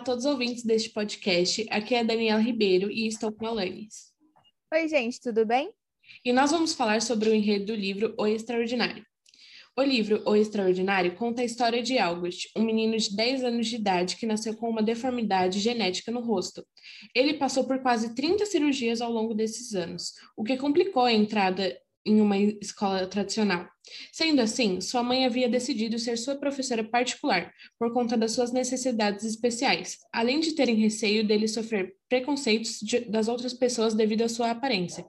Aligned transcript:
a 0.00 0.02
todos 0.02 0.24
os 0.24 0.30
ouvintes 0.30 0.64
deste 0.64 0.88
podcast. 0.88 1.66
Aqui 1.68 1.94
é 1.94 2.00
a 2.00 2.02
Daniela 2.02 2.40
Ribeiro 2.40 2.90
e 2.90 3.06
estou 3.06 3.30
com 3.30 3.46
a 3.46 3.50
Lanes. 3.50 4.14
Oi, 4.72 4.88
gente, 4.88 5.20
tudo 5.20 5.44
bem? 5.44 5.70
E 6.24 6.32
nós 6.32 6.50
vamos 6.50 6.72
falar 6.72 7.02
sobre 7.02 7.28
o 7.28 7.34
enredo 7.34 7.66
do 7.66 7.74
livro 7.74 8.14
O 8.16 8.26
Extraordinário. 8.26 9.04
O 9.76 9.82
livro 9.82 10.22
O 10.24 10.34
Extraordinário 10.34 11.14
conta 11.16 11.42
a 11.42 11.44
história 11.44 11.82
de 11.82 11.98
August, 11.98 12.48
um 12.56 12.62
menino 12.62 12.96
de 12.96 13.14
10 13.14 13.44
anos 13.44 13.66
de 13.66 13.76
idade 13.76 14.16
que 14.16 14.24
nasceu 14.24 14.56
com 14.56 14.70
uma 14.70 14.82
deformidade 14.82 15.60
genética 15.60 16.10
no 16.10 16.20
rosto. 16.20 16.66
Ele 17.14 17.34
passou 17.34 17.64
por 17.64 17.80
quase 17.82 18.14
30 18.14 18.46
cirurgias 18.46 19.02
ao 19.02 19.12
longo 19.12 19.34
desses 19.34 19.74
anos, 19.74 20.14
o 20.34 20.42
que 20.42 20.56
complicou 20.56 21.04
a 21.04 21.12
entrada 21.12 21.78
em 22.04 22.20
uma 22.20 22.36
escola 22.36 23.06
tradicional. 23.06 23.66
Sendo 24.12 24.40
assim, 24.40 24.80
sua 24.80 25.02
mãe 25.02 25.24
havia 25.24 25.48
decidido 25.48 25.98
ser 25.98 26.16
sua 26.16 26.36
professora 26.36 26.84
particular, 26.84 27.52
por 27.78 27.92
conta 27.92 28.16
das 28.16 28.32
suas 28.32 28.52
necessidades 28.52 29.24
especiais, 29.24 29.98
além 30.12 30.40
de 30.40 30.52
terem 30.52 30.76
receio 30.76 31.26
dele 31.26 31.48
sofrer 31.48 31.94
preconceitos 32.08 32.78
de, 32.80 33.00
das 33.00 33.28
outras 33.28 33.52
pessoas 33.52 33.94
devido 33.94 34.22
à 34.22 34.28
sua 34.28 34.50
aparência. 34.50 35.04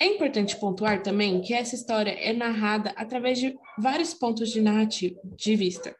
É 0.00 0.06
importante 0.06 0.56
pontuar 0.56 1.02
também 1.02 1.40
que 1.40 1.54
essa 1.54 1.74
história 1.74 2.10
é 2.10 2.32
narrada 2.32 2.92
através 2.96 3.38
de 3.38 3.54
vários 3.78 4.12
pontos 4.12 4.50
de 4.50 4.60
narrativa, 4.60 5.20
de 5.36 5.54
vista. 5.54 5.94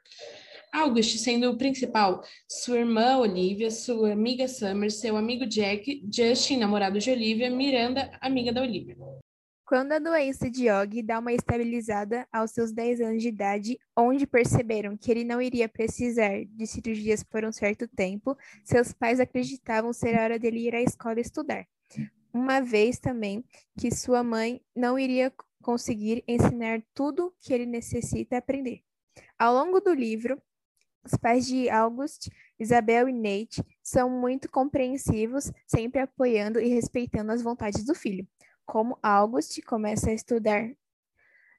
August 0.72 1.18
sendo 1.18 1.48
o 1.50 1.56
principal, 1.56 2.20
sua 2.48 2.78
irmã 2.78 3.18
Olivia, 3.18 3.70
sua 3.70 4.12
amiga 4.12 4.48
Summer, 4.48 4.90
seu 4.90 5.16
amigo 5.16 5.46
Jack, 5.46 6.02
Justin, 6.12 6.56
namorado 6.56 6.98
de 6.98 7.12
Olivia, 7.12 7.48
Miranda, 7.48 8.10
amiga 8.20 8.52
da 8.52 8.60
Olivia. 8.60 8.96
Quando 9.66 9.92
a 9.92 9.98
doença 9.98 10.50
de 10.50 10.68
Og 10.68 11.02
dá 11.02 11.18
uma 11.18 11.32
estabilizada 11.32 12.28
aos 12.30 12.50
seus 12.50 12.70
10 12.70 13.00
anos 13.00 13.22
de 13.22 13.28
idade, 13.28 13.78
onde 13.96 14.26
perceberam 14.26 14.94
que 14.94 15.10
ele 15.10 15.24
não 15.24 15.40
iria 15.40 15.66
precisar 15.66 16.44
de 16.44 16.66
cirurgias 16.66 17.24
por 17.24 17.46
um 17.46 17.50
certo 17.50 17.88
tempo, 17.88 18.36
seus 18.62 18.92
pais 18.92 19.20
acreditavam 19.20 19.90
ser 19.90 20.18
a 20.18 20.22
hora 20.22 20.38
dele 20.38 20.68
ir 20.68 20.74
à 20.74 20.82
escola 20.82 21.18
estudar. 21.18 21.66
Uma 22.30 22.60
vez 22.60 22.98
também 22.98 23.42
que 23.78 23.90
sua 23.90 24.22
mãe 24.22 24.60
não 24.76 24.98
iria 24.98 25.32
conseguir 25.62 26.22
ensinar 26.28 26.82
tudo 26.92 27.34
que 27.40 27.54
ele 27.54 27.64
necessita 27.64 28.36
aprender. 28.36 28.82
Ao 29.38 29.54
longo 29.54 29.80
do 29.80 29.94
livro, 29.94 30.38
os 31.02 31.16
pais 31.16 31.46
de 31.46 31.70
August, 31.70 32.28
Isabel 32.58 33.08
e 33.08 33.12
Nate 33.14 33.64
são 33.82 34.10
muito 34.10 34.50
compreensivos, 34.50 35.50
sempre 35.66 36.02
apoiando 36.02 36.60
e 36.60 36.68
respeitando 36.68 37.32
as 37.32 37.40
vontades 37.40 37.82
do 37.86 37.94
filho 37.94 38.28
como 38.66 38.98
August 39.02 39.60
começa 39.62 40.10
a 40.10 40.14
estudar 40.14 40.70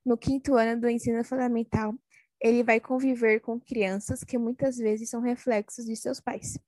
no 0.06 0.17
quinto 0.17 0.56
ano 0.56 0.80
do 0.80 0.89
ensino 0.89 1.23
fundamental, 1.23 1.95
ele 2.39 2.64
vai 2.64 2.80
conviver 2.80 3.39
com 3.39 3.59
crianças 3.59 4.23
que 4.23 4.38
muitas 4.38 4.78
vezes 4.78 5.09
são 5.09 5.22
reflexos 5.22 5.86
de 5.86 5.95
seus 5.95 6.20
pais. 6.20 6.59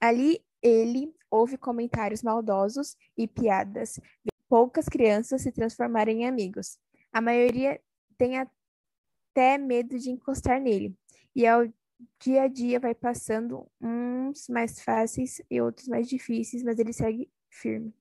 Ali, 0.00 0.42
ele 0.62 1.14
ouve 1.30 1.58
comentários 1.58 2.22
maldosos 2.22 2.96
e 3.16 3.28
piadas, 3.28 4.00
poucas 4.48 4.86
crianças 4.88 5.42
se 5.42 5.52
transformarem 5.52 6.22
em 6.22 6.26
amigos. 6.26 6.78
A 7.12 7.20
maioria 7.20 7.80
tem 8.16 8.38
até 8.38 9.58
medo 9.58 9.98
de 9.98 10.10
encostar 10.10 10.60
nele, 10.60 10.96
e 11.34 11.46
ao 11.46 11.66
dia 12.18 12.42
a 12.42 12.48
dia 12.48 12.80
vai 12.80 12.94
passando 12.94 13.66
uns 13.80 14.48
mais 14.48 14.80
fáceis 14.80 15.42
e 15.50 15.60
outros 15.60 15.88
mais 15.88 16.08
difíceis, 16.08 16.62
mas 16.62 16.78
ele 16.78 16.92
segue 16.92 17.30
firme. 17.50 17.92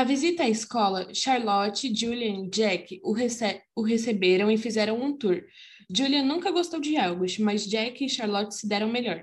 Na 0.00 0.04
visita 0.04 0.44
à 0.44 0.48
escola, 0.48 1.12
Charlotte, 1.12 1.94
Julian 1.94 2.46
e 2.46 2.48
Jack 2.48 2.98
o, 3.04 3.12
rece 3.12 3.60
o 3.76 3.82
receberam 3.82 4.50
e 4.50 4.56
fizeram 4.56 4.98
um 4.98 5.14
tour. 5.14 5.44
Julian 5.94 6.22
nunca 6.22 6.50
gostou 6.50 6.80
de 6.80 6.96
August, 6.96 7.38
mas 7.40 7.66
Jack 7.66 8.02
e 8.02 8.08
Charlotte 8.08 8.54
se 8.54 8.66
deram 8.66 8.88
melhor. 8.88 9.22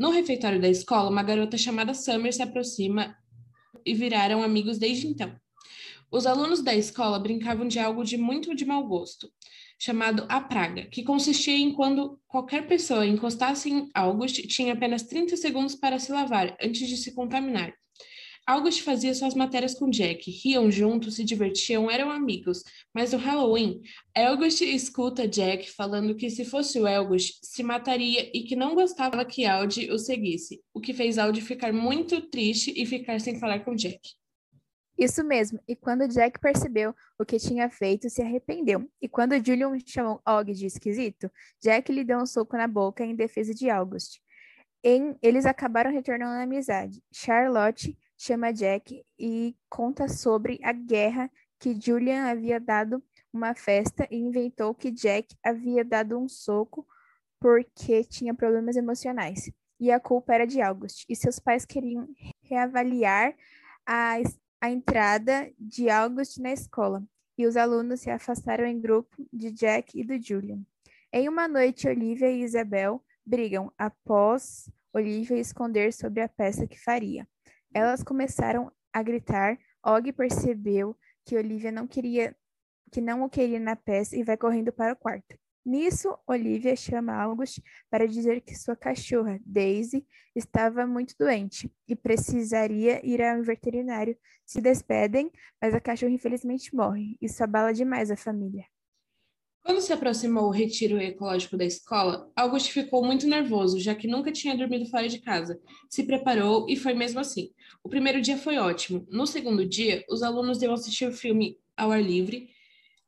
No 0.00 0.08
refeitório 0.08 0.58
da 0.58 0.70
escola, 0.70 1.10
uma 1.10 1.22
garota 1.22 1.58
chamada 1.58 1.92
Summer 1.92 2.32
se 2.32 2.40
aproxima 2.40 3.14
e 3.84 3.92
viraram 3.92 4.42
amigos 4.42 4.78
desde 4.78 5.06
então. 5.06 5.36
Os 6.10 6.24
alunos 6.24 6.62
da 6.62 6.74
escola 6.74 7.18
brincavam 7.18 7.68
de 7.68 7.78
algo 7.78 8.02
de 8.02 8.16
muito 8.16 8.54
de 8.54 8.64
mau 8.64 8.88
gosto, 8.88 9.30
chamado 9.78 10.24
a 10.30 10.40
praga, 10.40 10.86
que 10.86 11.02
consistia 11.02 11.58
em 11.58 11.74
quando 11.74 12.18
qualquer 12.26 12.66
pessoa 12.66 13.06
encostasse 13.06 13.68
em 13.68 13.90
August 13.92 14.46
tinha 14.46 14.72
apenas 14.72 15.02
30 15.02 15.36
segundos 15.36 15.74
para 15.74 15.98
se 15.98 16.10
lavar 16.10 16.56
antes 16.58 16.88
de 16.88 16.96
se 16.96 17.14
contaminar. 17.14 17.74
August 18.46 18.82
fazia 18.84 19.12
suas 19.12 19.34
matérias 19.34 19.74
com 19.74 19.90
Jack, 19.90 20.30
riam 20.30 20.70
juntos, 20.70 21.16
se 21.16 21.24
divertiam, 21.24 21.90
eram 21.90 22.12
amigos. 22.12 22.62
Mas 22.94 23.12
no 23.12 23.18
Halloween, 23.18 23.82
August 24.14 24.60
escuta 24.60 25.26
Jack 25.26 25.68
falando 25.72 26.14
que 26.14 26.30
se 26.30 26.44
fosse 26.44 26.78
o 26.78 26.86
August, 26.86 27.40
se 27.42 27.64
mataria 27.64 28.30
e 28.32 28.44
que 28.44 28.54
não 28.54 28.76
gostava 28.76 29.24
que 29.24 29.44
Audi 29.44 29.90
o 29.90 29.98
seguisse, 29.98 30.62
o 30.72 30.80
que 30.80 30.94
fez 30.94 31.18
Audi 31.18 31.40
ficar 31.40 31.72
muito 31.72 32.20
triste 32.30 32.72
e 32.76 32.86
ficar 32.86 33.20
sem 33.20 33.36
falar 33.40 33.64
com 33.64 33.74
Jack. 33.74 33.98
Isso 34.96 35.24
mesmo, 35.24 35.58
e 35.66 35.74
quando 35.74 36.08
Jack 36.08 36.40
percebeu 36.40 36.94
o 37.18 37.24
que 37.24 37.38
tinha 37.38 37.68
feito, 37.68 38.08
se 38.08 38.22
arrependeu. 38.22 38.88
E 39.02 39.08
quando 39.08 39.44
Julian 39.44 39.76
chamou 39.84 40.22
Og 40.24 40.54
de 40.54 40.66
esquisito, 40.66 41.28
Jack 41.60 41.92
lhe 41.92 42.04
deu 42.04 42.18
um 42.18 42.26
soco 42.26 42.56
na 42.56 42.68
boca 42.68 43.04
em 43.04 43.14
defesa 43.14 43.52
de 43.52 43.68
August. 43.68 44.20
Em, 44.84 45.16
eles 45.20 45.44
acabaram 45.44 45.90
retornando 45.90 46.38
à 46.38 46.42
amizade. 46.42 47.02
Charlotte 47.12 47.98
chama 48.16 48.52
Jack 48.52 49.04
e 49.18 49.54
conta 49.68 50.08
sobre 50.08 50.58
a 50.62 50.72
guerra 50.72 51.30
que 51.58 51.78
Julian 51.78 52.24
havia 52.24 52.60
dado 52.60 53.02
uma 53.32 53.54
festa 53.54 54.06
e 54.10 54.16
inventou 54.16 54.74
que 54.74 54.90
Jack 54.90 55.34
havia 55.42 55.84
dado 55.84 56.18
um 56.18 56.28
soco 56.28 56.86
porque 57.40 58.02
tinha 58.04 58.34
problemas 58.34 58.76
emocionais. 58.76 59.50
E 59.78 59.90
a 59.90 60.00
culpa 60.00 60.34
era 60.34 60.46
de 60.46 60.60
August. 60.60 61.04
E 61.08 61.14
seus 61.14 61.38
pais 61.38 61.66
queriam 61.66 62.08
reavaliar 62.42 63.34
a, 63.84 64.16
a 64.60 64.70
entrada 64.70 65.52
de 65.58 65.90
August 65.90 66.38
na 66.38 66.52
escola. 66.52 67.04
E 67.36 67.46
os 67.46 67.56
alunos 67.56 68.00
se 68.00 68.10
afastaram 68.10 68.64
em 68.64 68.80
grupo 68.80 69.16
de 69.30 69.50
Jack 69.50 69.98
e 69.98 70.02
do 70.02 70.20
Julian. 70.20 70.62
Em 71.12 71.28
uma 71.28 71.46
noite, 71.46 71.86
Olivia 71.86 72.30
e 72.30 72.42
Isabel 72.42 73.04
brigam 73.24 73.70
após 73.76 74.70
Olivia 74.92 75.38
esconder 75.38 75.92
sobre 75.92 76.22
a 76.22 76.28
peça 76.28 76.66
que 76.66 76.80
faria. 76.80 77.28
Elas 77.76 78.02
começaram 78.02 78.72
a 78.90 79.02
gritar. 79.02 79.58
Og 79.84 80.10
percebeu 80.10 80.96
que 81.26 81.36
Olivia 81.36 81.70
não 81.70 81.86
queria, 81.86 82.34
que 82.90 83.02
não 83.02 83.22
o 83.22 83.28
queria 83.28 83.60
na 83.60 83.76
peça 83.76 84.16
e 84.16 84.24
vai 84.24 84.34
correndo 84.34 84.72
para 84.72 84.94
o 84.94 84.96
quarto. 84.96 85.36
Nisso, 85.62 86.16
Olivia 86.26 86.74
chama 86.74 87.12
August 87.12 87.60
para 87.90 88.08
dizer 88.08 88.40
que 88.40 88.54
sua 88.54 88.74
cachorra, 88.74 89.38
Daisy, 89.44 90.06
estava 90.34 90.86
muito 90.86 91.14
doente 91.18 91.70
e 91.86 91.94
precisaria 91.94 93.04
ir 93.04 93.20
ao 93.20 93.42
veterinário. 93.42 94.16
Se 94.46 94.58
despedem, 94.60 95.30
mas 95.60 95.74
a 95.74 95.80
cachorra 95.80 96.12
infelizmente 96.12 96.74
morre. 96.74 97.18
Isso 97.20 97.44
abala 97.44 97.74
demais 97.74 98.10
a 98.10 98.16
família. 98.16 98.64
Quando 99.66 99.80
se 99.80 99.92
aproximou 99.92 100.44
o 100.44 100.52
retiro 100.52 100.96
ecológico 100.96 101.56
da 101.56 101.64
escola, 101.64 102.30
August 102.36 102.70
ficou 102.70 103.04
muito 103.04 103.26
nervoso, 103.26 103.80
já 103.80 103.96
que 103.96 104.06
nunca 104.06 104.30
tinha 104.30 104.56
dormido 104.56 104.86
fora 104.86 105.08
de 105.08 105.18
casa. 105.18 105.60
Se 105.90 106.04
preparou 106.04 106.68
e 106.68 106.76
foi 106.76 106.94
mesmo 106.94 107.18
assim. 107.18 107.50
O 107.82 107.88
primeiro 107.88 108.20
dia 108.20 108.38
foi 108.38 108.58
ótimo. 108.58 109.04
No 109.10 109.26
segundo 109.26 109.66
dia, 109.66 110.04
os 110.08 110.22
alunos 110.22 110.62
iam 110.62 110.72
assistir 110.72 111.08
o 111.08 111.12
filme 111.12 111.58
ao 111.76 111.90
ar 111.90 112.00
livre. 112.00 112.48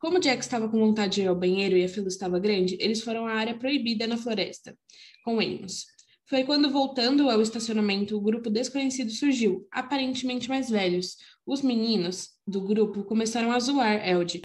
Como 0.00 0.18
Jack 0.18 0.42
estava 0.42 0.68
com 0.68 0.80
vontade 0.80 1.14
de 1.14 1.22
ir 1.22 1.28
ao 1.28 1.36
banheiro 1.36 1.76
e 1.76 1.84
a 1.84 1.88
fila 1.88 2.08
estava 2.08 2.40
grande, 2.40 2.76
eles 2.80 3.02
foram 3.02 3.24
à 3.24 3.34
área 3.34 3.56
proibida 3.56 4.08
na 4.08 4.16
floresta, 4.16 4.76
com 5.24 5.38
Amos. 5.38 5.86
Foi 6.26 6.42
quando, 6.42 6.72
voltando 6.72 7.30
ao 7.30 7.40
estacionamento, 7.40 8.16
o 8.16 8.20
grupo 8.20 8.50
desconhecido 8.50 9.12
surgiu, 9.12 9.64
aparentemente 9.70 10.48
mais 10.48 10.68
velhos. 10.68 11.18
Os 11.46 11.62
meninos 11.62 12.30
do 12.44 12.60
grupo 12.60 13.04
começaram 13.04 13.52
a 13.52 13.60
zoar 13.60 14.04
Eld. 14.04 14.42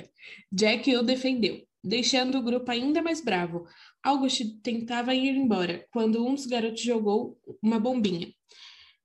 Jack 0.52 0.96
o 0.96 1.02
defendeu 1.02 1.60
deixando 1.84 2.38
o 2.38 2.42
grupo 2.42 2.72
ainda 2.72 3.02
mais 3.02 3.22
bravo. 3.22 3.68
August 4.02 4.62
tentava 4.62 5.14
ir 5.14 5.36
embora 5.36 5.86
quando 5.92 6.26
um 6.26 6.34
dos 6.34 6.46
garotos 6.46 6.82
jogou 6.82 7.38
uma 7.62 7.80
bombinha. 7.80 8.34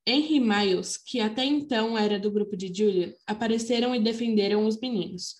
Henry 0.07 0.39
Miles, 0.39 0.97
que 0.97 1.19
até 1.19 1.43
então 1.43 1.97
era 1.97 2.17
do 2.17 2.31
grupo 2.31 2.55
de 2.55 2.73
Julia, 2.73 3.13
apareceram 3.27 3.93
e 3.93 3.99
defenderam 3.99 4.65
os 4.65 4.79
meninos. 4.79 5.35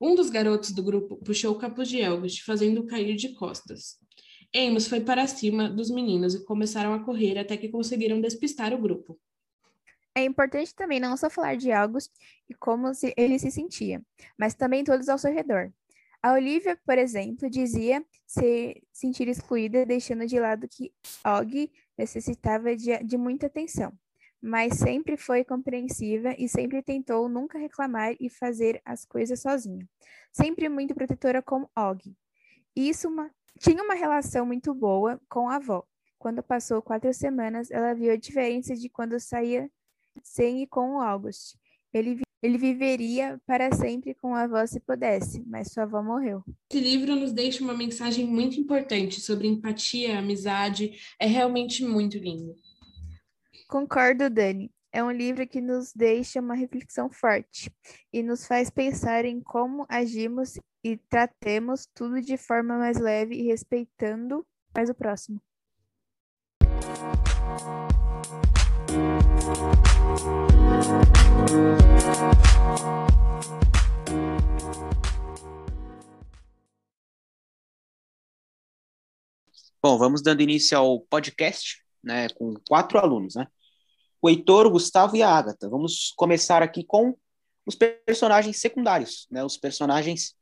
Um 0.00 0.14
dos 0.14 0.30
garotos 0.30 0.70
do 0.70 0.82
grupo 0.82 1.16
puxou 1.16 1.52
o 1.52 1.58
capuz 1.58 1.88
de 1.88 2.02
August, 2.02 2.42
fazendo 2.44 2.86
cair 2.86 3.16
de 3.16 3.34
costas. 3.34 3.98
Amos 4.54 4.86
foi 4.86 5.00
para 5.00 5.26
cima 5.26 5.68
dos 5.68 5.90
meninos 5.90 6.34
e 6.34 6.44
começaram 6.44 6.94
a 6.94 7.04
correr 7.04 7.38
até 7.38 7.56
que 7.56 7.68
conseguiram 7.68 8.20
despistar 8.20 8.72
o 8.72 8.78
grupo. 8.78 9.18
É 10.14 10.24
importante 10.24 10.72
também 10.72 11.00
não 11.00 11.16
só 11.16 11.28
falar 11.28 11.56
de 11.56 11.72
August 11.72 12.12
e 12.48 12.54
como 12.54 12.92
ele 13.16 13.36
se 13.38 13.50
sentia, 13.50 14.00
mas 14.38 14.54
também 14.54 14.84
todos 14.84 15.08
ao 15.08 15.18
seu 15.18 15.32
redor. 15.32 15.72
A 16.24 16.32
Olivia, 16.32 16.74
por 16.86 16.96
exemplo, 16.96 17.50
dizia 17.50 18.02
se 18.26 18.82
sentir 18.90 19.28
excluída, 19.28 19.84
deixando 19.84 20.26
de 20.26 20.40
lado 20.40 20.66
que 20.66 20.90
Og 21.22 21.70
necessitava 21.98 22.74
de, 22.74 22.96
de 23.04 23.18
muita 23.18 23.46
atenção, 23.46 23.92
mas 24.40 24.78
sempre 24.78 25.18
foi 25.18 25.44
compreensiva 25.44 26.34
e 26.38 26.48
sempre 26.48 26.82
tentou 26.82 27.28
nunca 27.28 27.58
reclamar 27.58 28.16
e 28.18 28.30
fazer 28.30 28.80
as 28.86 29.04
coisas 29.04 29.42
sozinha. 29.42 29.86
Sempre 30.32 30.66
muito 30.70 30.94
protetora 30.94 31.42
com 31.42 31.68
Og. 31.76 32.16
Isso 32.74 33.06
uma, 33.06 33.30
tinha 33.58 33.82
uma 33.82 33.92
relação 33.92 34.46
muito 34.46 34.72
boa 34.74 35.20
com 35.28 35.50
a 35.50 35.56
avó. 35.56 35.86
quando 36.18 36.42
passou 36.42 36.80
quatro 36.80 37.12
semanas, 37.12 37.70
ela 37.70 37.92
viu 37.92 38.10
a 38.10 38.16
diferença 38.16 38.74
de 38.74 38.88
quando 38.88 39.20
saía 39.20 39.70
sem 40.22 40.62
e 40.62 40.66
com 40.66 40.94
o 40.94 41.00
August. 41.02 41.58
Ele, 41.92 42.23
ele 42.44 42.58
viveria 42.58 43.40
para 43.46 43.74
sempre 43.74 44.12
com 44.12 44.34
a 44.34 44.42
avó 44.42 44.66
se 44.66 44.78
pudesse, 44.78 45.42
mas 45.46 45.72
sua 45.72 45.84
avó 45.84 46.02
morreu. 46.02 46.44
Esse 46.70 46.78
livro 46.78 47.16
nos 47.16 47.32
deixa 47.32 47.64
uma 47.64 47.72
mensagem 47.72 48.26
muito 48.26 48.60
importante 48.60 49.18
sobre 49.18 49.48
empatia, 49.48 50.18
amizade. 50.18 50.92
É 51.18 51.24
realmente 51.24 51.82
muito 51.82 52.18
lindo. 52.18 52.54
Concordo, 53.66 54.28
Dani. 54.28 54.70
É 54.92 55.02
um 55.02 55.10
livro 55.10 55.48
que 55.48 55.62
nos 55.62 55.94
deixa 55.94 56.38
uma 56.38 56.54
reflexão 56.54 57.10
forte 57.10 57.72
e 58.12 58.22
nos 58.22 58.46
faz 58.46 58.68
pensar 58.68 59.24
em 59.24 59.40
como 59.40 59.86
agimos 59.88 60.60
e 60.84 60.98
tratemos 60.98 61.88
tudo 61.94 62.20
de 62.20 62.36
forma 62.36 62.76
mais 62.76 62.98
leve 62.98 63.36
e 63.36 63.42
respeitando 63.46 64.46
mais 64.74 64.90
o 64.90 64.94
próximo. 64.94 65.40
Bom, 79.82 79.98
vamos 79.98 80.22
dando 80.22 80.40
início 80.40 80.78
ao 80.78 81.00
podcast, 81.00 81.84
né, 82.02 82.28
com 82.30 82.54
quatro 82.66 82.98
alunos, 82.98 83.34
né? 83.34 83.46
O 84.22 84.30
Heitor, 84.30 84.66
o 84.66 84.70
Gustavo 84.70 85.14
e 85.14 85.22
a 85.22 85.28
Ágata. 85.28 85.68
Vamos 85.68 86.10
começar 86.16 86.62
aqui 86.62 86.82
com 86.82 87.14
os 87.66 87.74
personagens 87.74 88.58
secundários, 88.58 89.26
né? 89.30 89.44
Os 89.44 89.58
personagens 89.58 90.34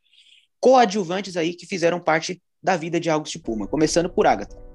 coadjuvantes 0.60 1.36
aí 1.36 1.54
que 1.54 1.66
fizeram 1.66 2.00
parte 2.00 2.40
da 2.62 2.76
vida 2.76 3.00
de 3.00 3.10
August 3.10 3.36
Puma, 3.42 3.66
começando 3.66 4.08
por 4.08 4.28
Agatha. 4.28 4.71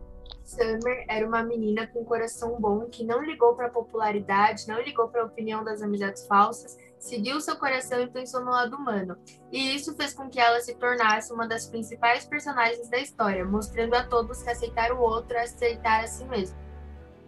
Summer 0.47 1.05
era 1.09 1.27
uma 1.27 1.43
menina 1.43 1.85
com 1.87 2.01
um 2.01 2.05
coração 2.05 2.55
bom 2.57 2.85
que 2.89 3.03
não 3.03 3.21
ligou 3.21 3.53
para 3.53 3.67
a 3.67 3.69
popularidade, 3.69 4.65
não 4.65 4.81
ligou 4.81 5.09
para 5.09 5.21
a 5.21 5.25
opinião 5.25 5.61
das 5.61 5.81
amizades 5.81 6.25
falsas, 6.25 6.77
seguiu 6.97 7.41
seu 7.41 7.57
coração 7.57 7.99
e 8.01 8.07
pensou 8.07 8.39
no 8.39 8.51
lado 8.51 8.77
humano. 8.77 9.17
E 9.51 9.75
isso 9.75 9.93
fez 9.95 10.13
com 10.13 10.29
que 10.29 10.39
ela 10.39 10.61
se 10.61 10.73
tornasse 10.75 11.33
uma 11.33 11.45
das 11.45 11.67
principais 11.67 12.25
personagens 12.25 12.89
da 12.89 12.97
história, 12.97 13.43
mostrando 13.43 13.93
a 13.93 14.05
todos 14.05 14.41
que 14.41 14.49
aceitar 14.49 14.93
o 14.93 15.01
outro 15.01 15.35
é 15.35 15.41
aceitar 15.41 16.05
a 16.05 16.07
si 16.07 16.23
mesmo. 16.23 16.57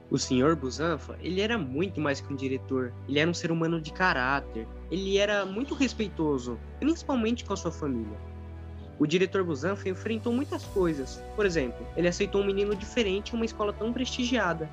O 0.10 0.18
Sr. 0.18 0.56
Busanfa, 0.56 1.18
ele 1.22 1.42
era 1.42 1.58
muito 1.58 2.02
mais 2.02 2.20
que 2.20 2.34
um 2.34 2.36
diretor. 2.36 2.92
Ele 3.08 3.20
era 3.20 3.30
um 3.30 3.34
ser 3.34 3.52
humano 3.52 3.80
de 3.80 3.94
caráter. 3.94 4.68
Ele 4.90 5.18
era 5.20 5.46
muito 5.46 5.76
respeitoso, 5.76 6.60
principalmente 6.80 7.46
com 7.46 7.54
a 7.54 7.58
sua 7.58 7.72
família. 7.72 8.18
O 9.00 9.08
diretor 9.08 9.46
Busanfa 9.46 9.88
enfrentou 9.88 10.34
muitas 10.34 10.66
coisas. 10.66 11.24
Por 11.34 11.46
exemplo, 11.46 11.88
ele 11.96 12.10
aceitou 12.10 12.42
um 12.42 12.46
menino 12.46 12.76
diferente 12.76 13.32
em 13.32 13.36
uma 13.38 13.46
escola 13.46 13.72
tão 13.72 13.94
prestigiada. 13.94 14.70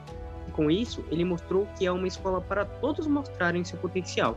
E 0.49 0.51
com 0.51 0.69
isso, 0.69 1.05
ele 1.13 1.25
mostrou 1.25 1.69
que 1.79 1.87
é 1.87 1.93
uma 1.93 2.09
escola 2.09 2.41
para 2.41 2.65
todos 2.65 3.07
mostrarem 3.07 3.65
seu 3.65 3.79
potencial. 3.79 4.37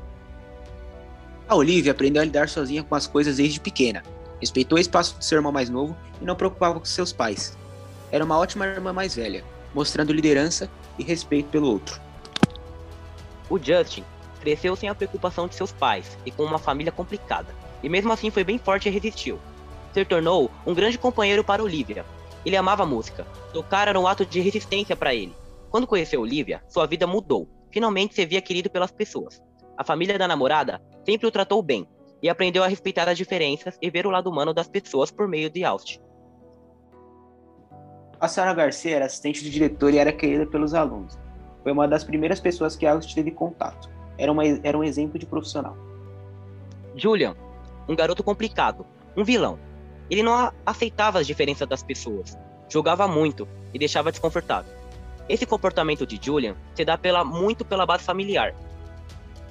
A 1.48 1.56
Olivia 1.56 1.92
aprendeu 1.92 2.22
a 2.22 2.26
lidar 2.26 2.48
sozinha 2.48 2.84
com 2.84 2.94
as 2.94 3.08
coisas 3.08 3.38
desde 3.38 3.60
pequena. 3.60 4.04
Respeitou 4.40 4.78
o 4.78 4.82
espaço 4.82 5.18
do 5.18 5.24
seu 5.24 5.40
irmão 5.40 5.52
mais 5.52 5.72
novo 5.72 5.98
e 6.22 6.26
não 6.26 6.36
preocupava 6.36 6.80
com 6.80 6.86
seus 6.86 7.12
pais. 7.12 7.58
Era 8.12 8.24
uma 8.24 8.38
ótima 8.38 8.68
irmã 8.68 8.94
mais 8.94 9.16
velha, 9.16 9.44
mostrando 9.74 10.14
liderança 10.14 10.70
e 11.00 11.04
respeito 11.04 11.50
pelo 11.50 11.68
outro. 11.68 12.00
O 13.50 13.58
Justin 13.58 14.04
cresceu 14.40 14.76
sem 14.76 14.88
a 14.88 14.94
preocupação 14.94 15.48
de 15.48 15.56
seus 15.56 15.72
pais 15.72 16.16
e 16.28 16.32
com 16.32 16.44
uma 16.44 16.60
família 16.60 16.92
complicada, 16.92 17.54
e 17.82 17.90
mesmo 17.90 18.14
assim 18.14 18.30
foi 18.30 18.44
bem 18.44 18.60
forte 18.60 18.88
e 18.88 18.92
resistiu 18.92 19.40
se 19.94 20.06
tornou 20.06 20.50
um 20.66 20.74
grande 20.74 20.98
companheiro 20.98 21.44
para 21.44 21.64
Olivia. 21.64 22.06
Ele 22.46 22.56
amava 22.56 22.86
música. 22.86 23.26
Tocar 23.54 23.88
era 23.88 24.00
um 24.00 24.08
ato 24.08 24.26
de 24.26 24.40
resistência 24.40 24.96
para 24.96 25.14
ele. 25.14 25.36
Quando 25.70 25.88
conheceu 25.88 26.22
Olivia, 26.22 26.62
sua 26.68 26.86
vida 26.86 27.06
mudou. 27.06 27.48
Finalmente 27.72 28.16
se 28.16 28.26
via 28.26 28.42
querido 28.42 28.70
pelas 28.70 28.92
pessoas. 28.92 29.42
A 29.78 29.84
família 29.84 30.18
da 30.18 30.28
namorada 30.28 30.82
sempre 31.06 31.28
o 31.28 31.32
tratou 31.32 31.62
bem 31.62 31.88
e 32.22 32.30
aprendeu 32.30 32.64
a 32.64 32.68
respeitar 32.68 33.08
as 33.08 33.18
diferenças 33.18 33.78
e 33.82 33.90
ver 33.90 34.06
o 34.06 34.10
lado 34.10 34.30
humano 34.30 34.54
das 34.54 34.68
pessoas 34.68 35.12
por 35.12 35.28
meio 35.28 35.50
de 35.50 35.64
Austin. 35.64 36.00
A 38.20 38.28
Sara 38.28 38.54
Garcia 38.54 38.98
era 38.98 39.06
assistente 39.06 39.44
do 39.44 39.50
diretor 39.50 39.94
e 39.94 39.98
era 39.98 40.12
querida 40.12 40.46
pelos 40.46 40.74
alunos. 40.74 41.18
Foi 41.64 41.72
uma 41.72 41.88
das 41.88 42.04
primeiras 42.04 42.40
pessoas 42.40 42.76
que 42.76 42.86
Austin 42.86 43.16
teve 43.16 43.32
contato. 43.32 43.90
Era, 44.18 44.32
uma, 44.32 44.46
era 44.46 44.78
um 44.78 44.84
exemplo 44.84 45.18
de 45.18 45.26
profissional. 45.26 45.78
Julian, 46.96 47.36
um 47.88 47.96
garoto 47.96 48.24
complicado, 48.24 48.86
um 49.16 49.24
vilão, 49.24 49.58
ele 50.10 50.24
não 50.24 50.52
aceitava 50.66 51.20
as 51.20 51.28
diferenças 51.28 51.68
das 51.68 51.84
pessoas, 51.84 52.38
jogava 52.68 53.08
muito 53.08 53.48
e 53.74 53.80
deixava 53.80 54.12
desconfortável. 54.12 54.74
Esse 55.28 55.46
comportamento 55.46 56.08
de 56.08 56.20
Julian 56.22 56.56
se 56.74 56.84
dá 56.84 56.98
pela, 56.98 57.24
muito 57.24 57.64
pela 57.64 57.86
base 57.86 58.04
familiar. 58.04 58.56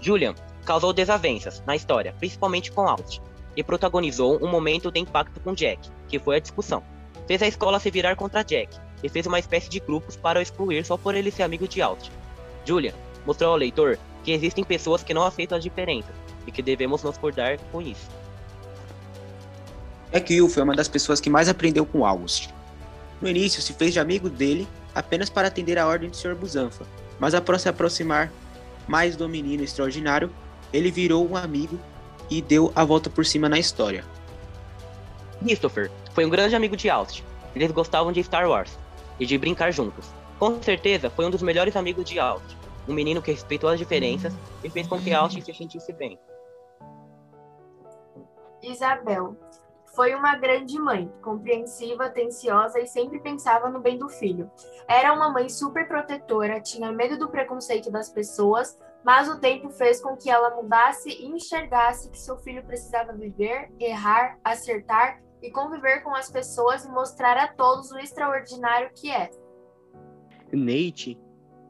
Julian 0.00 0.34
causou 0.64 0.92
desavenças 0.92 1.62
na 1.66 1.76
história, 1.76 2.14
principalmente 2.18 2.72
com 2.72 2.88
Alt, 2.88 3.20
e 3.56 3.62
protagonizou 3.62 4.38
um 4.42 4.48
momento 4.48 4.90
de 4.90 5.00
impacto 5.00 5.40
com 5.40 5.54
Jack, 5.54 5.88
que 6.08 6.18
foi 6.18 6.36
a 6.36 6.40
discussão. 6.40 6.82
Fez 7.26 7.42
a 7.42 7.46
escola 7.46 7.78
se 7.78 7.90
virar 7.90 8.16
contra 8.16 8.42
Jack 8.42 8.76
e 9.02 9.08
fez 9.08 9.26
uma 9.26 9.38
espécie 9.38 9.68
de 9.68 9.80
grupos 9.80 10.16
para 10.16 10.38
o 10.38 10.42
excluir 10.42 10.84
só 10.84 10.96
por 10.96 11.14
ele 11.14 11.30
ser 11.30 11.44
amigo 11.44 11.68
de 11.68 11.80
Alt. 11.80 12.10
Julian 12.64 12.94
mostrou 13.24 13.52
ao 13.52 13.56
leitor 13.56 13.98
que 14.24 14.32
existem 14.32 14.64
pessoas 14.64 15.02
que 15.02 15.14
não 15.14 15.24
aceitam 15.24 15.56
as 15.56 15.64
diferenças 15.64 16.14
e 16.46 16.52
que 16.52 16.62
devemos 16.62 17.02
nos 17.02 17.16
acordar 17.16 17.58
com 17.70 17.80
isso. 17.80 18.17
Jack 20.12 20.32
Hill 20.32 20.48
foi 20.48 20.62
uma 20.62 20.74
das 20.74 20.88
pessoas 20.88 21.20
que 21.20 21.28
mais 21.28 21.48
aprendeu 21.48 21.84
com 21.84 22.04
August. 22.04 22.48
No 23.20 23.28
início, 23.28 23.60
se 23.60 23.72
fez 23.74 23.92
de 23.92 24.00
amigo 24.00 24.30
dele 24.30 24.66
apenas 24.94 25.28
para 25.28 25.48
atender 25.48 25.78
a 25.78 25.86
ordem 25.86 26.08
do 26.08 26.16
Sr. 26.16 26.34
Busanfa, 26.34 26.86
mas 27.18 27.34
após 27.34 27.62
se 27.62 27.68
aproximar 27.68 28.32
mais 28.86 29.16
do 29.16 29.28
menino 29.28 29.62
extraordinário, 29.62 30.30
ele 30.72 30.90
virou 30.90 31.28
um 31.28 31.36
amigo 31.36 31.78
e 32.30 32.40
deu 32.40 32.72
a 32.74 32.84
volta 32.84 33.10
por 33.10 33.24
cima 33.24 33.48
na 33.48 33.58
história. 33.58 34.04
Christopher 35.40 35.90
foi 36.14 36.24
um 36.24 36.30
grande 36.30 36.56
amigo 36.56 36.76
de 36.76 36.88
Austin. 36.88 37.22
Eles 37.54 37.70
gostavam 37.70 38.12
de 38.12 38.22
Star 38.22 38.48
Wars 38.48 38.78
e 39.20 39.26
de 39.26 39.36
brincar 39.36 39.72
juntos. 39.72 40.06
Com 40.38 40.60
certeza, 40.62 41.10
foi 41.10 41.26
um 41.26 41.30
dos 41.30 41.42
melhores 41.42 41.76
amigos 41.76 42.04
de 42.04 42.18
Austin. 42.18 42.56
Um 42.86 42.94
menino 42.94 43.20
que 43.20 43.30
respeitou 43.30 43.68
as 43.68 43.78
diferenças 43.78 44.32
e 44.64 44.70
fez 44.70 44.86
com 44.86 44.98
que 44.98 45.12
Austin 45.12 45.42
se 45.42 45.52
sentisse 45.52 45.92
bem. 45.92 46.18
Isabel 48.62 49.36
foi 49.98 50.14
uma 50.14 50.36
grande 50.36 50.78
mãe, 50.78 51.12
compreensiva, 51.20 52.04
atenciosa 52.04 52.78
e 52.78 52.86
sempre 52.86 53.18
pensava 53.18 53.68
no 53.68 53.80
bem 53.80 53.98
do 53.98 54.08
filho. 54.08 54.48
Era 54.86 55.12
uma 55.12 55.28
mãe 55.28 55.48
super 55.48 55.88
protetora, 55.88 56.60
tinha 56.60 56.92
medo 56.92 57.18
do 57.18 57.28
preconceito 57.28 57.90
das 57.90 58.08
pessoas, 58.08 58.78
mas 59.04 59.28
o 59.28 59.40
tempo 59.40 59.70
fez 59.70 60.00
com 60.00 60.16
que 60.16 60.30
ela 60.30 60.54
mudasse 60.54 61.08
e 61.08 61.26
enxergasse 61.26 62.08
que 62.10 62.18
seu 62.20 62.36
filho 62.36 62.64
precisava 62.64 63.12
viver, 63.12 63.72
errar, 63.80 64.38
acertar 64.44 65.20
e 65.42 65.50
conviver 65.50 66.04
com 66.04 66.14
as 66.14 66.30
pessoas 66.30 66.84
e 66.84 66.88
mostrar 66.88 67.36
a 67.36 67.48
todos 67.48 67.90
o 67.90 67.98
extraordinário 67.98 68.92
que 68.94 69.10
é. 69.10 69.28
Nate 70.52 71.20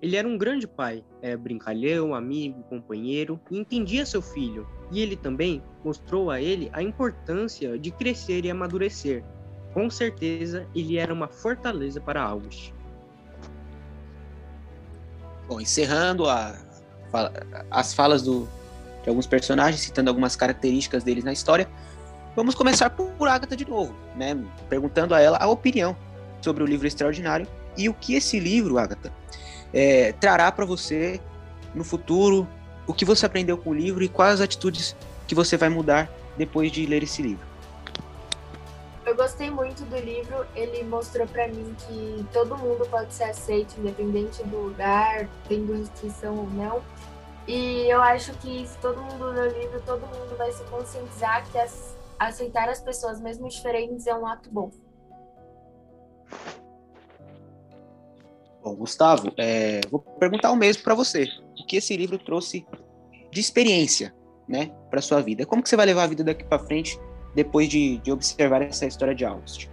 ele 0.02 0.16
era 0.16 0.28
um 0.28 0.36
grande 0.36 0.68
pai, 0.68 1.02
é 1.22 1.34
brincalhão, 1.34 2.14
amigo, 2.14 2.62
companheiro 2.64 3.40
e 3.50 3.58
entendia 3.58 4.04
seu 4.04 4.20
filho. 4.20 4.68
E 4.90 5.00
ele 5.00 5.16
também 5.16 5.62
mostrou 5.84 6.30
a 6.30 6.40
ele 6.40 6.70
a 6.72 6.82
importância 6.82 7.78
de 7.78 7.90
crescer 7.90 8.44
e 8.44 8.50
amadurecer. 8.50 9.22
Com 9.72 9.90
certeza, 9.90 10.66
ele 10.74 10.98
era 10.98 11.12
uma 11.12 11.28
fortaleza 11.28 12.00
para 12.00 12.22
August. 12.22 12.72
Bom, 15.46 15.60
encerrando 15.60 16.28
a, 16.28 16.56
as 17.70 17.94
falas 17.94 18.22
do, 18.22 18.48
de 19.02 19.08
alguns 19.08 19.26
personagens, 19.26 19.80
citando 19.80 20.10
algumas 20.10 20.36
características 20.36 21.02
deles 21.04 21.24
na 21.24 21.32
história, 21.32 21.68
vamos 22.36 22.54
começar 22.54 22.90
por 22.90 23.28
Agatha 23.28 23.56
de 23.56 23.68
novo, 23.68 23.94
né? 24.16 24.36
Perguntando 24.68 25.14
a 25.14 25.20
ela 25.20 25.38
a 25.38 25.48
opinião 25.48 25.96
sobre 26.40 26.62
o 26.62 26.66
livro 26.66 26.86
extraordinário 26.86 27.46
e 27.76 27.88
o 27.88 27.94
que 27.94 28.14
esse 28.14 28.38
livro, 28.38 28.78
Agatha, 28.78 29.12
é, 29.72 30.12
trará 30.12 30.50
para 30.50 30.64
você 30.64 31.20
no 31.74 31.84
futuro, 31.84 32.48
o 32.88 32.94
que 32.94 33.04
você 33.04 33.26
aprendeu 33.26 33.58
com 33.58 33.70
o 33.70 33.74
livro 33.74 34.02
e 34.02 34.08
quais 34.08 34.36
as 34.36 34.40
atitudes 34.40 34.96
que 35.26 35.34
você 35.34 35.58
vai 35.58 35.68
mudar 35.68 36.10
depois 36.38 36.72
de 36.72 36.86
ler 36.86 37.02
esse 37.02 37.20
livro. 37.20 37.46
Eu 39.04 39.14
gostei 39.14 39.50
muito 39.50 39.84
do 39.84 39.96
livro, 39.98 40.46
ele 40.54 40.82
mostrou 40.84 41.26
para 41.26 41.48
mim 41.48 41.76
que 41.86 42.26
todo 42.32 42.56
mundo 42.56 42.86
pode 42.90 43.12
ser 43.12 43.24
aceito, 43.24 43.78
independente 43.78 44.42
do 44.44 44.56
lugar, 44.56 45.28
tendo 45.48 45.74
restrição 45.74 46.36
ou 46.36 46.50
não. 46.50 46.82
E 47.46 47.86
eu 47.90 48.02
acho 48.02 48.32
que 48.34 48.66
se 48.66 48.76
todo 48.78 49.00
mundo 49.00 49.26
ler 49.26 49.52
o 49.52 49.58
livro, 49.58 49.82
todo 49.84 50.00
mundo 50.00 50.36
vai 50.36 50.50
se 50.52 50.62
conscientizar 50.64 51.46
que 51.50 51.58
aceitar 52.18 52.68
as 52.68 52.80
pessoas, 52.80 53.20
mesmo 53.20 53.48
diferentes, 53.48 54.06
é 54.06 54.14
um 54.14 54.26
ato 54.26 54.50
bom. 54.50 54.70
Bom, 58.62 58.74
Gustavo, 58.74 59.32
é, 59.38 59.80
vou 59.90 60.00
perguntar 60.00 60.50
o 60.50 60.56
mesmo 60.56 60.82
para 60.82 60.94
você. 60.94 61.26
Que 61.68 61.76
esse 61.76 61.94
livro 61.96 62.18
trouxe 62.18 62.66
de 63.30 63.40
experiência, 63.40 64.14
né, 64.48 64.72
para 64.90 65.02
sua 65.02 65.20
vida? 65.20 65.44
Como 65.44 65.62
que 65.62 65.68
você 65.68 65.76
vai 65.76 65.84
levar 65.84 66.04
a 66.04 66.06
vida 66.06 66.24
daqui 66.24 66.42
para 66.42 66.58
frente 66.58 66.98
depois 67.34 67.68
de, 67.68 67.98
de 67.98 68.10
observar 68.10 68.62
essa 68.62 68.86
história 68.86 69.14
de 69.14 69.24
August? 69.26 69.68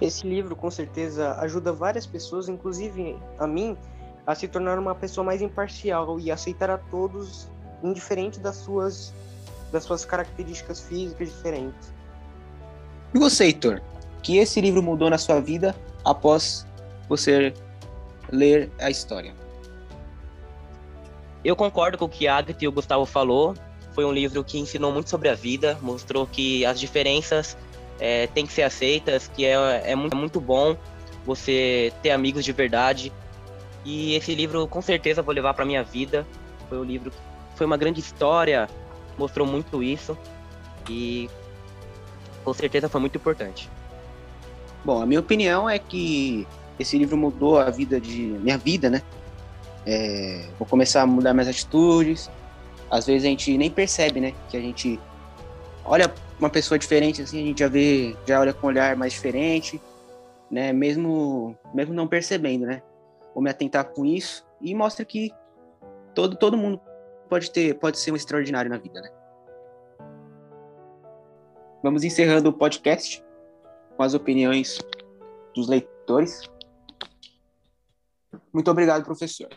Esse 0.00 0.26
livro, 0.26 0.54
com 0.54 0.70
certeza, 0.70 1.34
ajuda 1.40 1.72
várias 1.72 2.06
pessoas, 2.06 2.48
inclusive 2.48 3.16
a 3.36 3.46
mim, 3.48 3.76
a 4.24 4.34
se 4.34 4.46
tornar 4.46 4.78
uma 4.78 4.94
pessoa 4.94 5.24
mais 5.24 5.42
imparcial 5.42 6.18
e 6.20 6.30
aceitar 6.30 6.70
a 6.70 6.78
todos, 6.78 7.48
indiferente 7.82 8.38
das 8.38 8.56
suas, 8.56 9.12
das 9.72 9.82
suas 9.82 10.04
características 10.04 10.80
físicas 10.80 11.28
diferentes. 11.28 11.92
E 13.12 13.18
você, 13.18 13.46
Heitor? 13.46 13.82
Que 14.22 14.38
esse 14.38 14.60
livro 14.60 14.82
mudou 14.82 15.10
na 15.10 15.18
sua 15.18 15.40
vida 15.40 15.74
após 16.04 16.64
você 17.08 17.52
ler 18.30 18.70
a 18.78 18.88
história? 18.88 19.41
Eu 21.44 21.56
concordo 21.56 21.98
com 21.98 22.04
o 22.04 22.08
que 22.08 22.28
a 22.28 22.36
Agatha 22.36 22.64
e 22.64 22.68
o 22.68 22.72
Gustavo 22.72 23.04
falou. 23.04 23.54
Foi 23.94 24.04
um 24.04 24.12
livro 24.12 24.42
que 24.44 24.58
ensinou 24.58 24.92
muito 24.92 25.10
sobre 25.10 25.28
a 25.28 25.34
vida, 25.34 25.78
mostrou 25.82 26.26
que 26.26 26.64
as 26.64 26.78
diferenças 26.78 27.56
é, 27.98 28.26
têm 28.28 28.46
que 28.46 28.52
ser 28.52 28.62
aceitas, 28.62 29.28
que 29.28 29.44
é, 29.44 29.90
é, 29.90 29.94
muito, 29.94 30.14
é 30.14 30.16
muito 30.16 30.40
bom 30.40 30.76
você 31.26 31.92
ter 32.02 32.10
amigos 32.10 32.44
de 32.44 32.52
verdade. 32.52 33.12
E 33.84 34.14
esse 34.14 34.34
livro, 34.34 34.66
com 34.66 34.80
certeza, 34.80 35.22
vou 35.22 35.34
levar 35.34 35.54
para 35.54 35.64
minha 35.64 35.82
vida. 35.82 36.26
Foi 36.68 36.78
um 36.78 36.84
livro, 36.84 37.12
foi 37.56 37.66
uma 37.66 37.76
grande 37.76 38.00
história, 38.00 38.68
mostrou 39.18 39.46
muito 39.46 39.82
isso 39.82 40.16
e 40.88 41.28
com 42.44 42.54
certeza 42.54 42.88
foi 42.88 43.00
muito 43.00 43.16
importante. 43.16 43.68
Bom, 44.84 45.02
a 45.02 45.06
minha 45.06 45.20
opinião 45.20 45.68
é 45.68 45.78
que 45.78 46.46
esse 46.78 46.98
livro 46.98 47.16
mudou 47.16 47.58
a 47.58 47.70
vida 47.70 48.00
de 48.00 48.22
minha 48.22 48.58
vida, 48.58 48.90
né? 48.90 49.02
É, 49.86 50.44
vou 50.58 50.66
começar 50.66 51.02
a 51.02 51.06
mudar 51.06 51.32
minhas 51.32 51.48
atitudes. 51.48 52.30
Às 52.90 53.06
vezes 53.06 53.24
a 53.24 53.28
gente 53.28 53.56
nem 53.56 53.70
percebe, 53.70 54.20
né? 54.20 54.34
Que 54.48 54.56
a 54.56 54.60
gente 54.60 55.00
olha 55.84 56.12
uma 56.38 56.50
pessoa 56.50 56.78
diferente, 56.78 57.22
assim, 57.22 57.42
a 57.42 57.46
gente 57.46 57.58
já 57.60 57.68
vê, 57.68 58.16
já 58.26 58.40
olha 58.40 58.52
com 58.52 58.66
um 58.66 58.70
olhar 58.70 58.96
mais 58.96 59.12
diferente, 59.12 59.80
né? 60.50 60.72
Mesmo, 60.72 61.56
mesmo 61.72 61.94
não 61.94 62.06
percebendo, 62.06 62.66
né? 62.66 62.82
Vou 63.34 63.42
me 63.42 63.50
atentar 63.50 63.84
com 63.86 64.04
isso 64.04 64.46
e 64.60 64.74
mostra 64.74 65.04
que 65.04 65.32
todo, 66.14 66.36
todo 66.36 66.56
mundo 66.56 66.80
pode 67.28 67.50
ter, 67.50 67.74
pode 67.74 67.98
ser 67.98 68.12
um 68.12 68.16
extraordinário 68.16 68.70
na 68.70 68.76
vida, 68.76 69.00
né? 69.00 69.10
Vamos 71.82 72.04
encerrando 72.04 72.48
o 72.50 72.52
podcast 72.52 73.24
com 73.96 74.02
as 74.02 74.14
opiniões 74.14 74.78
dos 75.54 75.68
leitores. 75.68 76.42
Muito 78.52 78.70
obrigado, 78.70 79.04
professor. 79.04 79.48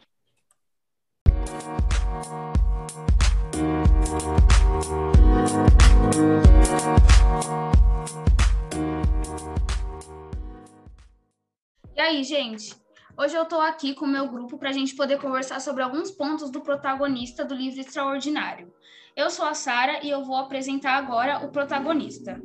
E 11.94 12.00
aí, 12.00 12.24
gente? 12.24 12.74
Hoje 13.18 13.36
eu 13.36 13.44
estou 13.44 13.60
aqui 13.60 13.94
com 13.94 14.06
o 14.06 14.08
meu 14.08 14.26
grupo 14.30 14.58
para 14.58 14.70
a 14.70 14.72
gente 14.72 14.96
poder 14.96 15.20
conversar 15.20 15.60
sobre 15.60 15.84
alguns 15.84 16.12
pontos 16.12 16.50
do 16.50 16.62
protagonista 16.62 17.44
do 17.44 17.54
livro 17.54 17.82
Extraordinário. 17.82 18.74
Eu 19.14 19.30
sou 19.30 19.44
a 19.46 19.54
Sara 19.54 20.06
e 20.06 20.10
eu 20.10 20.24
vou 20.24 20.38
apresentar 20.38 20.94
agora 20.94 21.46
o 21.46 21.50
protagonista. 21.50 22.42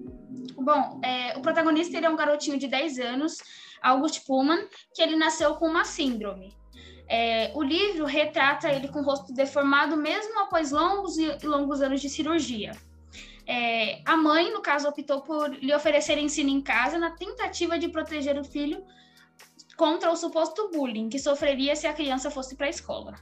Bom, 0.57 1.01
é, 1.05 1.39
o 1.39 1.41
protagonista 1.41 1.97
ele 1.97 2.07
é 2.07 2.11
um 2.11 2.17
garotinho 2.17 2.59
de 2.59 2.67
10 2.67 2.99
anos, 2.99 3.39
August 3.81 4.27
Pullman, 4.27 4.67
que 4.93 5.01
ele 5.01 5.15
nasceu 5.15 5.55
com 5.55 5.69
uma 5.69 5.85
síndrome. 5.85 6.53
É, 7.09 7.53
o 7.55 7.63
livro 7.63 8.05
retrata 8.05 8.69
ele 8.69 8.89
com 8.89 8.99
o 8.99 9.05
rosto 9.05 9.33
deformado 9.33 9.97
mesmo 9.97 10.41
após 10.41 10.73
longos 10.73 11.17
e 11.19 11.47
longos 11.47 11.81
anos 11.81 12.01
de 12.01 12.09
cirurgia. 12.09 12.73
É, 13.53 14.01
a 14.05 14.17
mãe, 14.17 14.53
no 14.53 14.63
caso, 14.63 14.89
optou 14.89 15.23
por 15.23 15.51
lhe 15.51 15.75
oferecer 15.75 16.17
ensino 16.17 16.49
em 16.49 16.63
casa 16.63 16.97
na 16.99 17.11
tentativa 17.11 17.77
de 17.77 17.89
proteger 17.89 18.39
o 18.39 18.45
filho 18.45 18.85
contra 19.77 20.09
o 20.09 20.15
suposto 20.15 20.71
bullying 20.71 21.09
que 21.09 21.19
sofreria 21.19 21.75
se 21.75 21.89
a 21.89 21.93
criança 21.93 22.31
fosse 22.31 22.55
para 22.55 22.67
a 22.67 22.71
escola. 22.71 23.13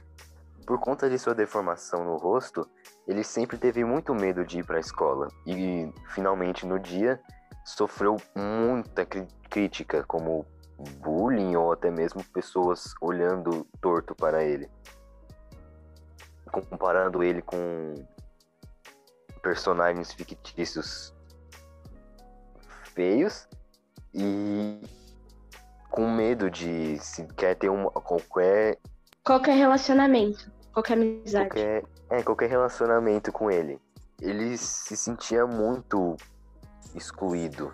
Por 0.67 0.79
conta 0.79 1.09
de 1.09 1.17
sua 1.17 1.33
deformação 1.33 2.05
no 2.05 2.15
rosto, 2.15 2.69
ele 3.07 3.23
sempre 3.23 3.57
teve 3.57 3.83
muito 3.83 4.13
medo 4.13 4.45
de 4.45 4.59
ir 4.59 4.65
para 4.67 4.77
a 4.77 4.79
escola 4.79 5.29
e, 5.47 5.91
finalmente, 6.13 6.63
no 6.63 6.77
dia, 6.77 7.19
sofreu 7.65 8.15
muita 8.35 9.07
crítica, 9.49 10.03
como 10.03 10.45
bullying 10.99 11.55
ou 11.55 11.71
até 11.71 11.89
mesmo 11.89 12.23
pessoas 12.25 12.93
olhando 13.01 13.65
torto 13.81 14.13
para 14.13 14.43
ele. 14.43 14.69
Comparando 16.51 17.23
ele 17.23 17.41
com 17.41 17.95
personagens 19.41 20.13
fictícios 20.13 21.13
feios 22.93 23.47
e 24.13 24.81
com 25.89 26.09
medo 26.11 26.49
de 26.49 26.97
se 26.99 27.25
quer 27.35 27.55
ter 27.55 27.69
uma, 27.69 27.89
qualquer 27.91 28.77
qualquer 29.23 29.55
relacionamento, 29.55 30.51
qualquer 30.73 30.93
amizade. 30.93 31.49
Qualquer, 31.49 31.83
é, 32.09 32.23
qualquer 32.23 32.49
relacionamento 32.49 33.31
com 33.31 33.49
ele. 33.49 33.79
Ele 34.21 34.57
se 34.57 34.97
sentia 34.97 35.45
muito 35.45 36.15
excluído. 36.95 37.71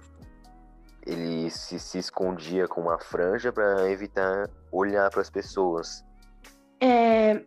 Ele 1.06 1.50
se, 1.50 1.80
se 1.80 2.00
escondia 2.00 2.68
com 2.68 2.82
uma 2.82 3.00
franja 3.00 3.52
para 3.52 3.90
evitar 3.90 4.50
olhar 4.72 5.10
para 5.10 5.22
as 5.22 5.30
pessoas. 5.30 6.04
É, 6.82 7.44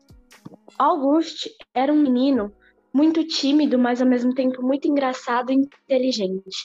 August 0.79 1.49
era 1.75 1.93
um 1.93 2.01
menino 2.01 2.53
muito 2.99 3.25
tímido, 3.25 3.79
mas 3.79 4.03
ao 4.03 4.09
mesmo 4.09 4.35
tempo 4.35 4.61
muito 4.63 4.89
engraçado 4.89 5.53
e 5.53 5.55
inteligente 5.55 6.59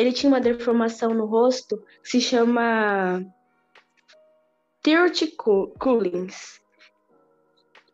ele 0.00 0.12
tinha 0.12 0.30
uma 0.32 0.40
deformação 0.40 1.12
no 1.12 1.26
rosto 1.26 1.76
que 2.02 2.08
se 2.08 2.20
chama 2.22 3.22
Tirt 4.82 5.36
Coolings. 5.78 6.58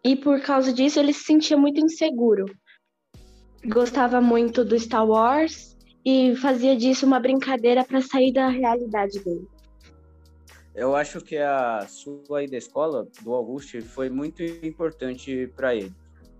E 0.05 0.15
por 0.15 0.41
causa 0.41 0.73
disso 0.73 1.01
ele 1.01 1.13
se 1.13 1.25
sentia 1.25 1.57
muito 1.57 1.85
inseguro. 1.85 2.47
Gostava 3.65 4.21
muito 4.21 4.65
do 4.65 4.79
Star 4.79 5.05
Wars 5.05 5.77
e 6.05 6.37
fazia 6.37 6.77
disso 6.77 7.05
uma 7.05 7.19
brincadeira 7.19 7.85
para 7.85 8.01
sair 8.01 8.33
da 8.33 8.47
realidade 8.49 9.19
dele. 9.25 9.49
Eu 10.77 10.95
acho 10.95 11.21
que 11.21 11.37
a 11.37 11.85
sua 11.89 12.45
ida 12.45 12.55
à 12.55 12.59
escola 12.59 13.09
do 13.25 13.35
Augusto 13.35 13.83
foi 13.83 14.09
muito 14.09 14.45
importante 14.45 15.51
para 15.57 15.75
ele. 15.75 15.93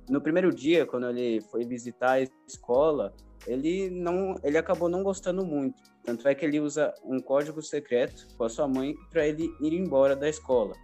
No 0.09 0.21
primeiro 0.21 0.55
dia, 0.55 0.87
quando 0.87 1.09
ele 1.09 1.41
foi 1.41 1.65
visitar 1.65 2.13
a 2.13 2.21
escola, 2.47 3.15
ele 3.47 3.91
não, 3.91 4.37
ele 4.43 4.59
acabou 4.59 4.89
não 4.89 5.03
gostando 5.03 5.45
muito. 5.45 5.83
Tanto 6.05 6.27
é 6.29 6.35
que 6.35 6.45
ele 6.45 6.61
usa 6.61 6.95
um 7.05 7.19
código 7.19 7.61
secreto 7.61 8.27
com 8.37 8.45
a 8.45 8.49
sua 8.49 8.69
mãe 8.69 8.95
para 9.11 9.27
ele 9.27 9.51
ir 9.61 9.73
embora 9.73 10.15
da 10.15 10.29
escola. 10.29 10.75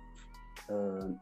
Uh, 0.68 1.18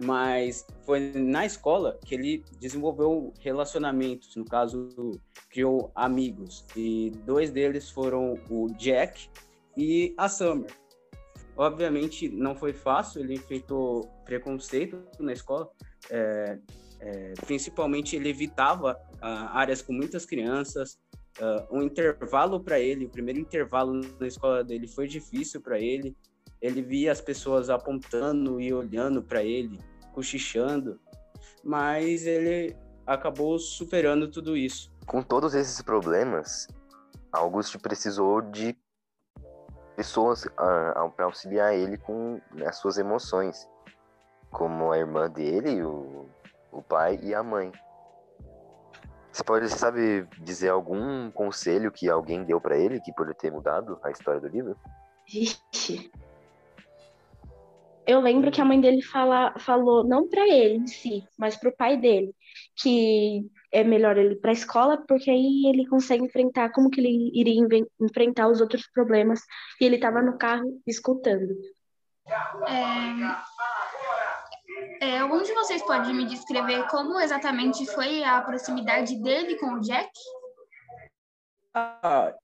mas 0.00 0.66
foi 0.84 1.12
na 1.14 1.46
escola 1.46 1.98
que 2.04 2.14
ele 2.14 2.44
desenvolveu 2.60 3.32
relacionamentos, 3.40 4.34
no 4.36 4.44
caso, 4.44 4.88
criou 5.48 5.90
amigos. 5.94 6.64
E 6.76 7.10
dois 7.24 7.50
deles 7.50 7.90
foram 7.90 8.34
o 8.50 8.66
Jack 8.76 9.28
e 9.76 10.14
a 10.16 10.28
Summer. 10.28 10.70
Obviamente 11.56 12.28
não 12.28 12.56
foi 12.56 12.72
fácil, 12.72 13.20
ele 13.20 13.34
enfrentou 13.34 14.08
preconceito 14.24 15.00
na 15.20 15.32
escola. 15.32 15.70
É, 16.10 16.58
é, 17.04 17.34
principalmente 17.44 18.16
ele 18.16 18.30
evitava 18.30 18.98
uh, 19.16 19.48
áreas 19.52 19.82
com 19.82 19.92
muitas 19.92 20.24
crianças. 20.24 20.98
Uh, 21.38 21.78
um 21.78 21.82
intervalo 21.82 22.60
para 22.60 22.78
ele, 22.80 23.04
o 23.04 23.10
primeiro 23.10 23.38
intervalo 23.40 24.00
na 24.18 24.26
escola 24.26 24.64
dele 24.64 24.88
foi 24.88 25.06
difícil 25.06 25.60
para 25.60 25.78
ele. 25.78 26.16
Ele 26.62 26.80
via 26.80 27.12
as 27.12 27.20
pessoas 27.20 27.68
apontando 27.68 28.58
e 28.58 28.72
olhando 28.72 29.22
para 29.22 29.42
ele, 29.42 29.78
cochichando, 30.14 30.98
mas 31.62 32.26
ele 32.26 32.74
acabou 33.06 33.58
superando 33.58 34.30
tudo 34.30 34.56
isso. 34.56 34.90
Com 35.06 35.22
todos 35.22 35.54
esses 35.54 35.82
problemas, 35.82 36.66
Augusto 37.30 37.78
precisou 37.78 38.40
de 38.40 38.74
pessoas 39.94 40.46
uh, 40.46 41.10
para 41.14 41.26
auxiliar 41.26 41.74
ele 41.74 41.98
com 41.98 42.40
as 42.66 42.78
suas 42.78 42.96
emoções, 42.96 43.68
como 44.50 44.90
a 44.90 44.98
irmã 44.98 45.28
dele, 45.28 45.82
o 45.82 46.26
o 46.74 46.82
pai 46.82 47.18
e 47.22 47.34
a 47.34 47.42
mãe. 47.42 47.72
Você 49.32 49.42
pode, 49.42 49.68
sabe, 49.68 50.26
dizer 50.40 50.68
algum 50.68 51.30
conselho 51.30 51.90
que 51.90 52.08
alguém 52.08 52.44
deu 52.44 52.60
para 52.60 52.78
ele 52.78 53.00
que 53.00 53.12
pode 53.12 53.34
ter 53.34 53.50
mudado 53.50 53.98
a 54.02 54.10
história 54.10 54.40
do 54.40 54.48
livro? 54.48 54.76
Vixe. 55.26 56.10
Eu 58.06 58.20
lembro 58.20 58.50
que 58.52 58.60
a 58.60 58.64
mãe 58.64 58.80
dele 58.80 59.02
fala, 59.02 59.54
falou, 59.58 60.04
não 60.04 60.28
para 60.28 60.46
ele 60.46 60.74
em 60.76 60.86
si, 60.86 61.26
mas 61.38 61.56
para 61.56 61.70
o 61.70 61.76
pai 61.76 61.96
dele, 61.96 62.34
que 62.76 63.50
é 63.72 63.82
melhor 63.82 64.16
ele 64.18 64.34
ir 64.34 64.40
para 64.40 64.50
a 64.50 64.52
escola, 64.52 65.02
porque 65.08 65.30
aí 65.30 65.66
ele 65.66 65.86
consegue 65.88 66.22
enfrentar 66.22 66.70
como 66.70 66.90
que 66.90 67.00
ele 67.00 67.30
iria 67.34 67.60
enfrentar 68.00 68.48
os 68.48 68.60
outros 68.60 68.86
problemas. 68.92 69.40
E 69.80 69.84
ele 69.84 69.96
estava 69.96 70.22
no 70.22 70.36
carro 70.36 70.80
escutando. 70.86 71.54
É, 72.68 73.53
é, 75.04 75.18
algum 75.18 75.42
de 75.42 75.52
vocês 75.52 75.82
pode 75.82 76.12
me 76.12 76.24
descrever 76.24 76.88
como 76.88 77.20
exatamente 77.20 77.86
foi 77.86 78.24
a 78.24 78.40
proximidade 78.40 79.20
dele 79.22 79.58
com 79.58 79.74
o 79.74 79.80
Jack? 79.80 80.10
Ah, 81.74 82.34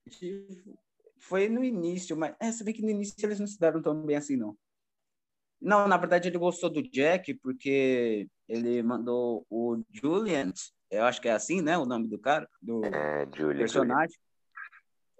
foi 1.18 1.48
no 1.48 1.64
início, 1.64 2.16
mas 2.16 2.34
é, 2.38 2.52
você 2.52 2.62
vê 2.62 2.72
que 2.72 2.82
no 2.82 2.90
início 2.90 3.14
eles 3.24 3.40
não 3.40 3.46
se 3.46 3.58
deram 3.58 3.80
tão 3.80 4.02
bem 4.02 4.16
assim, 4.16 4.36
não. 4.36 4.56
Não, 5.60 5.88
na 5.88 5.96
verdade 5.96 6.28
ele 6.28 6.38
gostou 6.38 6.68
do 6.68 6.82
Jack 6.82 7.34
porque 7.34 8.28
ele 8.48 8.82
mandou 8.82 9.46
o 9.48 9.82
Julian, 9.90 10.52
eu 10.90 11.04
acho 11.04 11.20
que 11.20 11.28
é 11.28 11.32
assim, 11.32 11.62
né, 11.62 11.78
o 11.78 11.86
nome 11.86 12.08
do 12.08 12.18
cara, 12.18 12.48
do 12.60 12.84
É, 12.84 13.26
Julia. 13.34 13.60
personagem. 13.60 14.18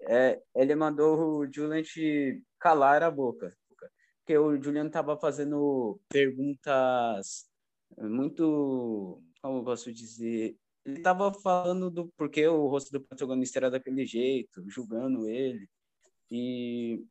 É, 0.01 0.41
ele 0.55 0.75
mandou 0.75 1.39
o 1.39 1.51
Julian 1.51 1.81
calar 2.59 3.03
a 3.03 3.09
boca, 3.09 3.55
porque 4.21 4.37
o 4.37 4.61
Julian 4.61 4.87
estava 4.87 5.17
fazendo 5.17 5.99
perguntas 6.07 7.49
muito, 7.97 9.21
como 9.41 9.59
eu 9.59 9.63
posso 9.63 9.91
dizer, 9.91 10.55
ele 10.85 10.97
estava 10.97 11.33
falando 11.33 11.89
do 11.89 12.07
porquê 12.17 12.47
o 12.47 12.67
rosto 12.67 12.91
do 12.91 13.01
protagonista 13.01 13.59
era 13.59 13.71
daquele 13.71 14.05
jeito, 14.05 14.63
julgando 14.69 15.27
ele. 15.27 15.67
E 16.29 17.03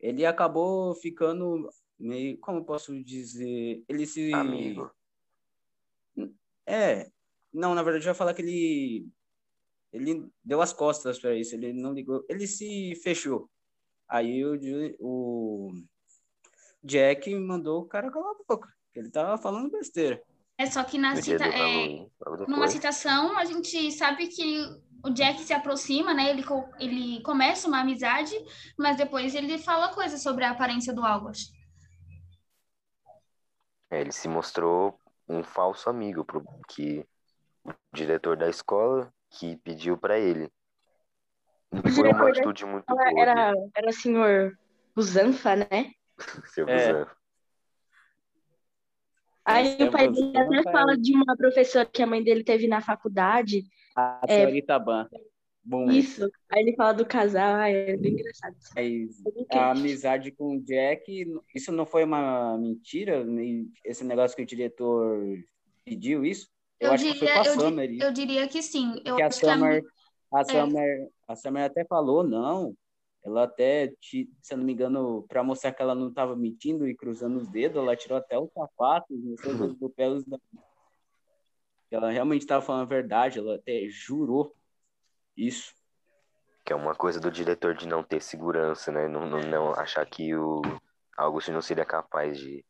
ele 0.00 0.24
acabou 0.24 0.94
ficando 0.94 1.68
meio, 1.98 2.38
como 2.38 2.58
eu 2.58 2.64
posso 2.64 3.02
dizer, 3.04 3.84
ele 3.88 4.06
se 4.06 4.32
Amigo. 4.32 4.90
É, 6.64 7.10
não, 7.52 7.74
na 7.74 7.82
verdade 7.82 8.06
eu 8.06 8.10
ia 8.10 8.14
falar 8.14 8.34
que 8.34 8.42
ele 8.42 9.08
ele 9.92 10.28
deu 10.44 10.60
as 10.60 10.72
costas 10.72 11.18
para 11.18 11.34
isso, 11.34 11.54
ele 11.54 11.72
não 11.72 11.92
ligou, 11.92 12.24
ele 12.28 12.46
se 12.46 12.94
fechou. 12.96 13.48
Aí 14.08 14.44
o, 14.44 14.58
o 15.00 15.72
Jack 16.86 17.34
mandou 17.34 17.82
o 17.82 17.86
cara 17.86 18.10
calar 18.10 18.30
a 18.30 18.44
boca, 18.48 18.68
que 18.92 19.00
ele 19.00 19.10
tava 19.10 19.36
falando 19.36 19.70
besteira. 19.70 20.22
É 20.56 20.66
só 20.66 20.82
que 20.84 20.96
na 20.96 21.16
cita, 21.16 21.44
é, 21.44 22.08
numa 22.48 22.68
citação, 22.68 23.36
a 23.36 23.44
gente 23.44 23.92
sabe 23.92 24.28
que 24.28 24.64
o 25.04 25.10
Jack 25.10 25.40
se 25.42 25.52
aproxima, 25.52 26.14
né? 26.14 26.30
Ele, 26.30 26.42
ele 26.80 27.22
começa 27.22 27.68
uma 27.68 27.80
amizade, 27.80 28.34
mas 28.78 28.96
depois 28.96 29.34
ele 29.34 29.58
fala 29.58 29.94
coisas 29.94 30.22
sobre 30.22 30.44
a 30.44 30.52
aparência 30.52 30.94
do 30.94 31.04
August. 31.04 31.52
É, 33.90 34.00
ele 34.00 34.12
se 34.12 34.28
mostrou 34.28 34.98
um 35.28 35.42
falso 35.42 35.90
amigo 35.90 36.24
pro 36.24 36.42
que 36.68 37.04
o 37.64 37.72
diretor 37.92 38.36
da 38.36 38.48
escola 38.48 39.12
que 39.30 39.56
pediu 39.58 39.98
pra 39.98 40.18
ele. 40.18 40.50
Não 41.70 41.82
foi 41.92 42.10
uma 42.10 42.28
atitude 42.28 42.64
muito 42.64 42.86
boa 42.86 43.20
Era, 43.20 43.52
era 43.74 43.90
o 43.90 43.92
senhor 43.92 44.56
Busanfa, 44.94 45.56
né? 45.56 45.92
dele, 46.18 46.46
seu 46.48 46.68
É. 46.68 46.92
Busan. 46.92 47.10
Aí 49.44 49.76
é 49.78 49.84
o 49.84 49.90
pai 49.92 50.10
dele 50.10 50.36
até 50.36 50.56
é. 50.58 50.62
fala 50.72 50.96
de 50.96 51.14
uma 51.14 51.36
professora 51.36 51.86
que 51.86 52.02
a 52.02 52.06
mãe 52.06 52.22
dele 52.22 52.42
teve 52.42 52.66
na 52.66 52.80
faculdade. 52.80 53.64
A 53.96 54.22
É. 54.28 54.38
senhorita 54.40 54.78
Ban. 54.78 55.08
Bom, 55.62 55.90
Isso. 55.90 56.30
Aí 56.50 56.62
ele 56.62 56.76
fala 56.76 56.92
do 56.94 57.04
casal, 57.04 57.56
ah, 57.56 57.68
é 57.68 57.96
bem 57.96 58.12
engraçado. 58.12 58.54
mas 58.74 59.24
Eu 59.24 59.46
não 59.50 59.60
a 59.60 59.70
amizade 59.72 60.30
com 60.30 60.56
o 60.56 60.60
Jack, 60.62 61.26
isso 61.54 61.72
não 61.72 61.84
foi 61.84 62.04
uma 62.04 62.56
mentira? 62.56 63.24
Esse 63.84 64.04
negócio 64.04 64.36
que 64.36 64.44
o 64.44 64.46
diretor 64.46 65.26
pediu 65.84 66.24
isso? 66.24 66.48
Eu, 66.78 66.88
Eu 66.88 66.92
acho 66.94 67.04
que 67.04 67.18
foi 67.18 67.26
diria, 67.26 67.34
com 67.34 67.40
a 67.40 67.46
eu, 67.46 67.56
di- 67.56 67.60
Summer 67.62 67.90
isso. 67.90 68.04
eu 68.04 68.12
diria 68.12 68.48
que 68.48 68.62
sim. 68.62 69.00
Eu 69.04 69.16
que 69.16 69.22
a 69.22 69.26
acho 69.26 69.40
que 69.40 69.46
a, 69.46 69.54
Summer, 69.54 69.82
a 70.32 70.40
é. 70.40 70.44
Summer, 70.44 71.08
a 71.28 71.36
Summer 71.36 71.64
até 71.64 71.84
falou, 71.84 72.22
não. 72.22 72.74
Ela 73.26 73.42
até, 73.42 73.92
se 74.00 74.28
eu 74.52 74.56
não 74.56 74.64
me 74.64 74.72
engano, 74.72 75.26
para 75.26 75.42
mostrar 75.42 75.72
que 75.72 75.82
ela 75.82 75.96
não 75.96 76.10
estava 76.10 76.36
mentindo 76.36 76.86
e 76.86 76.94
cruzando 76.94 77.38
os 77.38 77.48
dedos, 77.48 77.76
ela 77.76 77.96
tirou 77.96 78.16
até 78.16 78.38
os 78.38 78.48
sapatos, 78.52 79.18
mostrou 79.20 79.52
os 79.52 79.58
dedos 79.60 79.76
do 79.78 79.90
pé. 79.90 80.08
os 80.08 80.24
da- 80.24 80.38
Ela 81.90 82.12
realmente 82.12 82.42
estava 82.42 82.64
falando 82.64 82.82
a 82.82 82.94
verdade, 82.94 83.40
ela 83.40 83.56
até 83.56 83.88
jurou 83.88 84.54
isso. 85.36 85.74
Que 86.64 86.72
é 86.72 86.76
uma 86.76 86.94
coisa 86.94 87.18
do 87.18 87.28
diretor 87.28 87.74
de 87.74 87.88
não 87.88 88.00
ter 88.04 88.22
segurança, 88.22 88.92
né? 88.92 89.08
Não, 89.08 89.28
não, 89.28 89.40
não 89.40 89.72
achar 89.74 90.06
que 90.06 90.32
o 90.36 90.62
Augusto 91.16 91.50
não 91.50 91.60
seria 91.60 91.84
capaz 91.84 92.38
de 92.38 92.64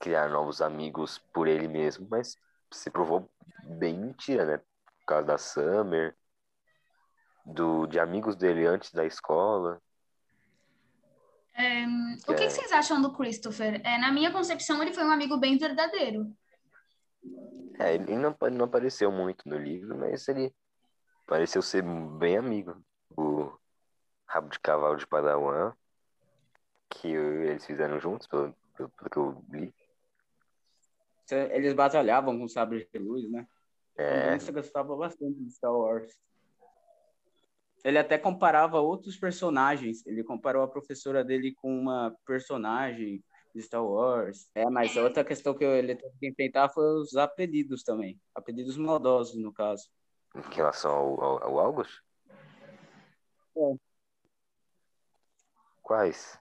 criar 0.00 0.28
novos 0.28 0.60
amigos 0.60 1.18
por 1.32 1.46
ele 1.46 1.68
mesmo, 1.68 2.08
mas 2.10 2.36
se 2.72 2.90
provou 2.90 3.30
bem 3.78 3.96
mentira, 3.96 4.44
né? 4.44 4.58
Por 4.58 5.06
causa 5.06 5.26
da 5.28 5.38
Summer, 5.38 6.16
do, 7.46 7.86
de 7.86 8.00
amigos 8.00 8.34
dele 8.34 8.66
antes 8.66 8.92
da 8.92 9.06
escola. 9.06 9.80
é, 11.54 11.86
o 12.28 12.34
que, 12.34 12.46
que 12.46 12.50
vocês 12.50 12.72
acham 12.72 13.00
do 13.00 13.12
Christopher? 13.12 13.80
É, 13.84 13.98
na 13.98 14.10
minha 14.12 14.32
concepção, 14.32 14.82
ele 14.82 14.92
foi 14.92 15.04
um 15.04 15.12
amigo 15.12 15.36
bem 15.38 15.56
verdadeiro. 15.56 16.26
É, 17.78 17.94
ele 17.94 18.16
não, 18.16 18.36
ele 18.42 18.56
não 18.56 18.64
apareceu 18.64 19.12
muito 19.12 19.48
no 19.48 19.56
livro, 19.56 19.96
mas 19.96 20.26
ele 20.28 20.52
pareceu 21.26 21.62
ser 21.62 21.82
bem 22.18 22.36
amigo. 22.36 22.82
O 23.16 23.52
Rabo 24.26 24.48
de 24.48 24.58
Cavalo 24.58 24.96
de 24.96 25.06
Padawan, 25.06 25.72
que 26.90 27.08
eles 27.08 27.64
fizeram 27.64 28.00
juntos, 28.00 28.26
pelo, 28.26 28.54
pelo, 28.76 28.88
pelo 28.90 29.10
que 29.10 29.18
eu 29.18 29.44
li. 29.52 29.74
Eles 31.30 31.74
batalhavam 31.74 32.38
com 32.38 32.48
sabres 32.48 32.86
de 32.92 32.98
luz, 32.98 33.30
né? 33.30 33.46
É, 33.96 34.38
Você 34.38 34.52
gostava 34.52 34.94
bastante 34.96 35.38
de 35.38 35.50
Star 35.50 35.72
Wars. 35.72 36.12
Ele 37.86 37.98
até 37.98 38.18
comparava 38.18 38.80
outros 38.80 39.16
personagens. 39.16 40.04
Ele 40.04 40.24
comparou 40.24 40.60
a 40.64 40.66
professora 40.66 41.22
dele 41.22 41.54
com 41.54 41.70
uma 41.70 42.12
personagem 42.26 43.22
de 43.54 43.62
Star 43.62 43.84
Wars. 43.84 44.50
É, 44.56 44.68
mas 44.68 44.96
a 44.96 45.02
outra 45.04 45.24
questão 45.24 45.54
que 45.54 45.62
ele 45.62 45.94
teve 45.94 46.12
que 46.18 46.26
enfrentar 46.26 46.68
foi 46.68 46.84
os 47.00 47.14
apelidos 47.14 47.84
também. 47.84 48.20
Apelidos 48.34 48.76
maldosos, 48.76 49.40
no 49.40 49.52
caso. 49.52 49.88
em 50.34 50.54
relação 50.54 50.90
ao, 50.90 51.22
ao, 51.22 51.44
ao 51.44 51.58
August? 51.60 52.00
É. 53.56 53.74
Quais? 55.80 56.36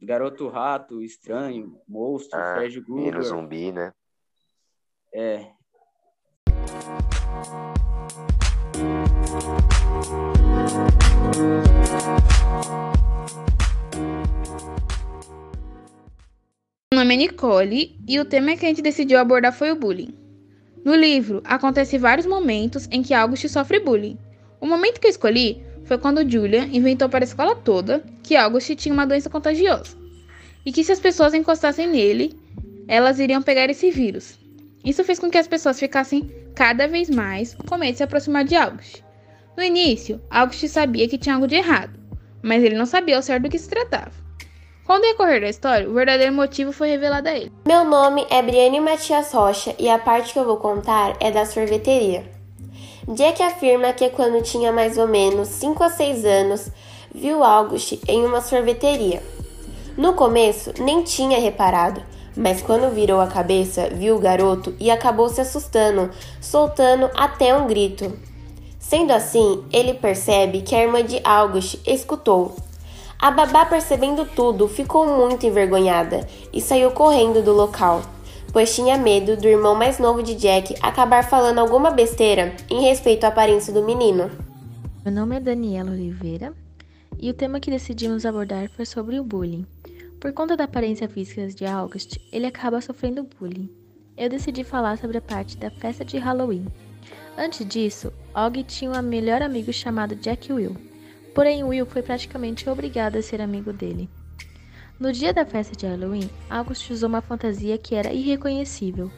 Garoto 0.00 0.48
Rato, 0.48 1.02
Estranho, 1.02 1.78
Monstro, 1.86 2.40
Ah, 2.40 2.54
Fred 2.54 2.80
Menino 2.88 3.10
Krueger. 3.10 3.22
Zumbi, 3.22 3.72
né? 3.72 3.92
É. 5.12 5.52
Meu 9.30 9.38
nome 16.94 17.14
é 17.14 17.16
Nicole 17.16 17.96
e 18.08 18.18
o 18.18 18.24
tema 18.24 18.56
que 18.56 18.66
a 18.66 18.68
gente 18.68 18.82
decidiu 18.82 19.20
abordar 19.20 19.52
foi 19.52 19.70
o 19.70 19.76
bullying. 19.76 20.12
No 20.84 20.96
livro, 20.96 21.40
acontece 21.44 21.96
vários 21.96 22.26
momentos 22.26 22.88
em 22.90 23.04
que 23.04 23.14
August 23.14 23.48
sofre 23.48 23.78
bullying. 23.78 24.18
O 24.60 24.66
momento 24.66 24.98
que 24.98 25.06
eu 25.06 25.10
escolhi 25.10 25.62
foi 25.84 25.96
quando 25.96 26.28
Julia 26.28 26.64
inventou 26.64 27.08
para 27.08 27.22
a 27.24 27.28
escola 27.28 27.54
toda 27.54 28.02
que 28.24 28.34
August 28.34 28.74
tinha 28.74 28.92
uma 28.92 29.06
doença 29.06 29.30
contagiosa 29.30 29.96
e 30.66 30.72
que 30.72 30.82
se 30.82 30.90
as 30.90 30.98
pessoas 30.98 31.34
encostassem 31.34 31.86
nele, 31.86 32.36
elas 32.88 33.20
iriam 33.20 33.42
pegar 33.42 33.70
esse 33.70 33.92
vírus. 33.92 34.36
Isso 34.84 35.04
fez 35.04 35.20
com 35.20 35.30
que 35.30 35.38
as 35.38 35.46
pessoas 35.46 35.78
ficassem 35.78 36.28
cada 36.52 36.88
vez 36.88 37.08
mais 37.08 37.54
com 37.54 37.76
medo 37.76 37.92
de 37.92 37.98
se 37.98 38.02
aproximar 38.02 38.44
de 38.44 38.56
August. 38.56 39.08
No 39.56 39.62
início, 39.62 40.20
August 40.30 40.66
sabia 40.68 41.08
que 41.08 41.18
tinha 41.18 41.34
algo 41.34 41.46
de 41.46 41.56
errado, 41.56 41.98
mas 42.42 42.62
ele 42.62 42.76
não 42.76 42.86
sabia 42.86 43.16
ao 43.16 43.22
certo 43.22 43.44
do 43.44 43.50
que 43.50 43.58
se 43.58 43.68
tratava. 43.68 44.12
Com 44.86 44.94
o 44.94 45.00
decorrer 45.00 45.40
da 45.40 45.48
história, 45.48 45.88
o 45.88 45.94
verdadeiro 45.94 46.32
motivo 46.32 46.72
foi 46.72 46.88
revelado 46.88 47.28
a 47.28 47.32
ele. 47.32 47.52
Meu 47.66 47.84
nome 47.84 48.26
é 48.30 48.42
Briane 48.42 48.80
Matias 48.80 49.32
Rocha 49.32 49.74
e 49.78 49.88
a 49.88 49.98
parte 49.98 50.32
que 50.32 50.38
eu 50.38 50.44
vou 50.44 50.56
contar 50.56 51.16
é 51.20 51.30
da 51.30 51.44
sorveteria. 51.44 52.24
Jack 53.08 53.42
afirma 53.42 53.92
que 53.92 54.08
quando 54.10 54.42
tinha 54.42 54.72
mais 54.72 54.98
ou 54.98 55.06
menos 55.06 55.48
5 55.48 55.82
a 55.82 55.90
6 55.90 56.24
anos, 56.24 56.70
viu 57.14 57.42
August 57.42 57.98
em 58.08 58.24
uma 58.24 58.40
sorveteria. 58.40 59.22
No 59.96 60.14
começo, 60.14 60.72
nem 60.80 61.02
tinha 61.02 61.38
reparado, 61.38 62.02
mas 62.36 62.62
quando 62.62 62.94
virou 62.94 63.20
a 63.20 63.26
cabeça, 63.26 63.90
viu 63.90 64.16
o 64.16 64.20
garoto 64.20 64.74
e 64.78 64.90
acabou 64.90 65.28
se 65.28 65.40
assustando, 65.40 66.10
soltando 66.40 67.10
até 67.14 67.54
um 67.54 67.66
grito. 67.66 68.12
Sendo 68.80 69.12
assim, 69.12 69.62
ele 69.70 69.92
percebe 69.92 70.62
que 70.62 70.74
a 70.74 70.82
irmã 70.82 71.04
de 71.04 71.20
August 71.22 71.78
escutou. 71.86 72.56
A 73.18 73.30
babá, 73.30 73.66
percebendo 73.66 74.24
tudo, 74.24 74.66
ficou 74.66 75.06
muito 75.06 75.44
envergonhada 75.44 76.26
e 76.50 76.62
saiu 76.62 76.90
correndo 76.90 77.42
do 77.44 77.52
local, 77.52 78.00
pois 78.50 78.74
tinha 78.74 78.96
medo 78.96 79.36
do 79.36 79.46
irmão 79.46 79.74
mais 79.74 79.98
novo 79.98 80.22
de 80.22 80.34
Jack 80.34 80.74
acabar 80.80 81.22
falando 81.28 81.58
alguma 81.58 81.90
besteira 81.90 82.56
em 82.70 82.80
respeito 82.80 83.24
à 83.24 83.28
aparência 83.28 83.70
do 83.70 83.84
menino. 83.84 84.30
Meu 85.04 85.12
nome 85.12 85.36
é 85.36 85.40
Daniela 85.40 85.90
Oliveira 85.90 86.54
e 87.18 87.28
o 87.28 87.34
tema 87.34 87.60
que 87.60 87.70
decidimos 87.70 88.24
abordar 88.24 88.70
foi 88.70 88.86
sobre 88.86 89.20
o 89.20 89.24
bullying. 89.24 89.66
Por 90.18 90.32
conta 90.32 90.56
da 90.56 90.64
aparência 90.64 91.06
física 91.06 91.46
de 91.48 91.66
August, 91.66 92.16
ele 92.32 92.46
acaba 92.46 92.80
sofrendo 92.80 93.28
bullying. 93.38 93.70
Eu 94.16 94.30
decidi 94.30 94.64
falar 94.64 94.96
sobre 94.96 95.18
a 95.18 95.22
parte 95.22 95.58
da 95.58 95.70
festa 95.70 96.02
de 96.02 96.16
Halloween. 96.16 96.66
Antes 97.40 97.66
disso, 97.66 98.12
Og 98.34 98.62
tinha 98.64 98.90
um 98.90 99.02
melhor 99.02 99.40
amigo 99.40 99.72
chamado 99.72 100.14
Jack 100.14 100.52
Will. 100.52 100.76
Porém, 101.34 101.64
Will 101.64 101.86
foi 101.86 102.02
praticamente 102.02 102.68
obrigado 102.68 103.16
a 103.16 103.22
ser 103.22 103.40
amigo 103.40 103.72
dele. 103.72 104.10
No 104.98 105.10
dia 105.10 105.32
da 105.32 105.46
festa 105.46 105.74
de 105.74 105.86
Halloween, 105.86 106.28
August 106.50 106.90
usou 106.90 107.08
uma 107.08 107.22
fantasia 107.22 107.78
que 107.78 107.94
era 107.94 108.12
irreconhecível. 108.12 109.10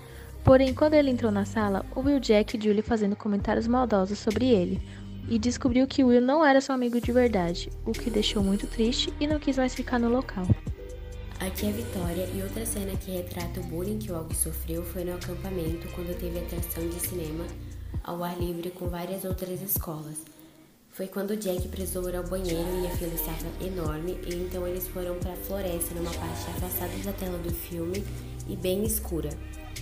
Porém, 0.44 0.72
quando 0.72 0.94
ele 0.94 1.10
entrou 1.10 1.32
na 1.32 1.44
sala, 1.44 1.84
ouviu 1.96 2.20
Jack 2.20 2.56
e 2.56 2.62
Julie 2.62 2.80
fazendo 2.80 3.16
comentários 3.16 3.66
maldosos 3.66 4.20
sobre 4.20 4.46
ele, 4.46 4.80
e 5.28 5.36
descobriu 5.36 5.84
que 5.88 6.04
Will 6.04 6.20
não 6.22 6.46
era 6.46 6.60
seu 6.60 6.76
amigo 6.76 7.00
de 7.00 7.10
verdade, 7.10 7.70
o 7.84 7.90
que 7.90 8.08
deixou 8.08 8.40
muito 8.44 8.68
triste 8.68 9.12
e 9.18 9.26
não 9.26 9.40
quis 9.40 9.58
mais 9.58 9.74
ficar 9.74 9.98
no 9.98 10.08
local. 10.08 10.46
Aqui 11.40 11.66
é 11.66 11.72
Vitória 11.72 12.28
e 12.32 12.40
outra 12.40 12.64
cena 12.64 12.96
que 12.98 13.10
retrata 13.10 13.58
o 13.58 13.64
bullying 13.64 13.98
que 13.98 14.12
o 14.12 14.16
Og 14.16 14.32
sofreu 14.32 14.84
foi 14.84 15.02
no 15.02 15.12
acampamento 15.12 15.88
quando 15.92 16.16
teve 16.16 16.38
atração 16.38 16.88
de 16.88 17.00
cinema 17.00 17.44
ao 18.04 18.22
ar 18.22 18.38
livre 18.38 18.70
com 18.70 18.88
várias 18.88 19.24
outras 19.24 19.60
escolas. 19.62 20.18
Foi 20.90 21.06
quando 21.06 21.36
Jack 21.36 21.68
precisou 21.68 22.06
ir 22.08 22.16
ao 22.16 22.24
banheiro 22.24 22.82
e 22.82 22.86
a 22.86 22.90
fila 22.96 23.14
estava 23.14 23.64
enorme, 23.64 24.18
e 24.26 24.34
então 24.34 24.66
eles 24.68 24.86
foram 24.88 25.18
para 25.18 25.32
a 25.32 25.36
floresta 25.36 25.94
numa 25.94 26.12
parte 26.12 26.50
afastada 26.50 26.92
da 27.02 27.12
tela 27.14 27.38
do 27.38 27.50
filme 27.50 28.04
e 28.46 28.54
bem 28.54 28.84
escura. 28.84 29.30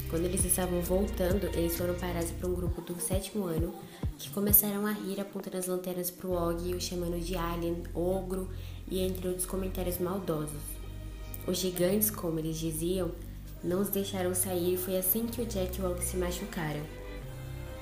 Quando 0.09 0.25
eles 0.25 0.45
estavam 0.45 0.81
voltando, 0.81 1.47
eles 1.49 1.77
foram 1.77 1.95
parados 1.95 2.31
por 2.31 2.49
um 2.49 2.55
grupo 2.55 2.81
do 2.81 3.01
sétimo 3.01 3.47
ano 3.47 3.75
que 4.19 4.31
começaram 4.31 4.87
a 4.87 4.93
rir 4.93 5.21
apontando 5.21 5.57
as 5.57 5.67
lanternas 5.67 6.11
para 6.11 6.29
o 6.29 6.33
Og 6.33 6.69
e 6.69 6.75
o 6.75 6.81
chamando 6.81 7.19
de 7.19 7.37
alien, 7.37 7.83
ogro 7.93 8.49
e 8.89 9.01
entre 9.01 9.27
outros 9.27 9.47
comentários 9.47 9.99
maldosos. 9.99 10.63
Os 11.47 11.59
gigantes, 11.59 12.11
como 12.11 12.39
eles 12.39 12.57
diziam, 12.57 13.11
não 13.65 13.81
os 13.81 13.89
deixaram 13.89 14.35
sair 14.35 14.75
e 14.75 14.77
foi 14.77 14.97
assim 14.97 15.27
que 15.27 15.43
o 15.43 15.47
Jack 15.47 15.79
e 15.79 15.83
o 15.83 15.91
Og 15.91 16.01
se 16.03 16.17
machucaram. 16.17 17.00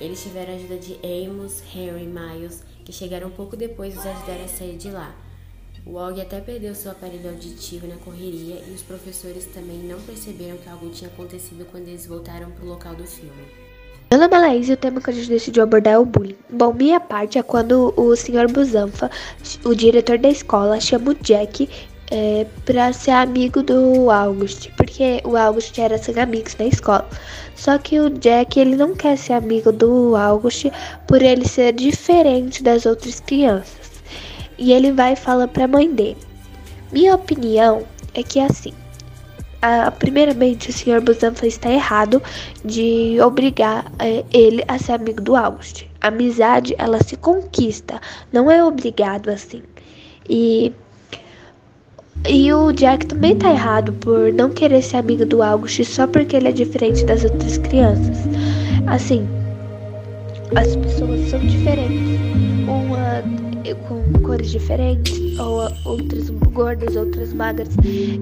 Eles 0.01 0.23
tiveram 0.23 0.53
a 0.53 0.57
ajuda 0.57 0.77
de 0.77 0.99
Amos, 1.05 1.61
Harry 1.73 2.05
e 2.05 2.07
Miles, 2.07 2.63
que 2.85 2.93
chegaram 2.93 3.31
pouco 3.31 3.57
depois 3.57 3.95
e 3.95 3.99
os 3.99 4.07
ajudaram 4.07 4.45
a 4.45 4.49
sair 4.49 4.77
de 4.77 4.91
lá. 4.91 5.15
O 5.85 5.97
Og 5.97 6.21
até 6.21 6.41
perdeu 6.41 6.75
seu 6.75 6.93
aparelho 6.93 7.31
auditivo 7.31 7.87
na 7.87 7.97
correria 7.97 8.63
e 8.69 8.73
os 8.73 8.83
professores 8.83 9.47
também 9.47 9.79
não 9.79 10.01
perceberam 10.01 10.57
que 10.59 10.69
algo 10.69 10.91
tinha 10.91 11.11
acontecido 11.11 11.67
quando 11.71 11.89
eles 11.89 12.07
voltaram 12.07 12.51
para 12.51 12.65
o 12.65 12.69
local 12.69 12.95
do 12.95 13.05
filme. 13.05 13.69
Meu 14.11 14.21
nome 14.21 14.35
é 14.35 14.39
Laís 14.39 14.69
e 14.69 14.73
o 14.73 14.77
tema 14.77 15.01
que 15.01 15.11
a 15.11 15.13
gente 15.13 15.29
decidiu 15.29 15.63
abordar 15.63 15.95
é 15.95 15.99
o 15.99 16.05
bullying. 16.05 16.37
Bom, 16.49 16.73
minha 16.73 16.99
parte 16.99 17.39
é 17.39 17.43
quando 17.43 17.93
o 17.97 18.17
Sr. 18.17 18.51
Buzanfa, 18.51 19.11
o 19.65 19.75
diretor 19.75 20.19
da 20.19 20.31
escola, 20.31 20.81
chama 20.81 21.11
o 21.11 21.15
Jack 21.15 21.69
é, 22.11 22.47
para 22.65 22.93
ser 22.93 23.11
amigo 23.13 23.63
do 23.63 24.11
August, 24.11 24.71
porque 24.77 25.21
o 25.25 25.37
August 25.37 25.79
era 25.79 25.99
sem 25.99 26.19
amigos 26.19 26.57
na 26.59 26.67
escola. 26.67 27.09
Só 27.55 27.77
que 27.79 27.99
o 28.01 28.11
Jack 28.11 28.59
ele 28.59 28.77
não 28.77 28.95
quer 28.95 29.17
ser 29.17 29.35
amigo 29.35 29.73
do 29.73 30.17
August 30.17 30.67
por 31.07 31.23
ele 31.23 31.47
ser 31.47 31.73
diferente 31.73 32.63
das 32.63 32.87
outras 32.87 33.21
crianças. 33.21 34.03
E 34.57 34.73
ele 34.73 34.93
vai 34.93 35.13
e 35.13 35.17
fala 35.17 35.47
para 35.47 35.65
a 35.65 35.69
mãe 35.69 35.93
dele. 35.93 36.19
Minha 36.93 37.15
opinião 37.15 37.85
é 38.15 38.23
que 38.23 38.41
assim, 38.41 38.73
a, 39.61 39.91
primeiramente 39.91 40.71
o 40.71 40.73
Sr. 40.73 41.01
Busanfa 41.01 41.47
está 41.47 41.71
errado 41.71 42.23
de 42.65 43.21
obrigar 43.21 43.91
é, 43.99 44.25
ele 44.33 44.65
a 44.67 44.79
ser 44.79 44.93
amigo 44.93 45.21
do 45.21 45.37
August. 45.37 45.85
A 46.01 46.09
amizade 46.09 46.75
ela 46.79 47.03
se 47.03 47.17
conquista, 47.17 48.01
não 48.33 48.51
é 48.51 48.65
obrigado 48.65 49.29
assim. 49.29 49.63
E 50.29 50.73
e 52.27 52.53
o 52.53 52.73
Jack 52.73 53.07
também 53.07 53.37
tá 53.37 53.51
errado 53.51 53.93
por 53.95 54.33
não 54.33 54.51
querer 54.51 54.83
ser 54.83 54.97
amigo 54.97 55.25
do 55.25 55.43
August 55.43 55.85
só 55.85 56.07
porque 56.07 56.37
ele 56.37 56.49
é 56.49 56.53
diferente 56.53 57.05
das 57.05 57.25
outras 57.25 57.59
crianças. 57.59 58.19
Assim, 58.87 59.27
as 60.57 60.75
pessoas 60.77 61.29
são 61.31 61.41
diferentes. 61.41 62.19
Uma 62.67 63.23
com 63.89 64.03
cores 64.23 64.51
diferentes, 64.51 65.39
ou 65.39 65.69
outras 65.85 66.31
gordas, 66.31 66.97
outras 66.97 67.33
magras, 67.33 67.69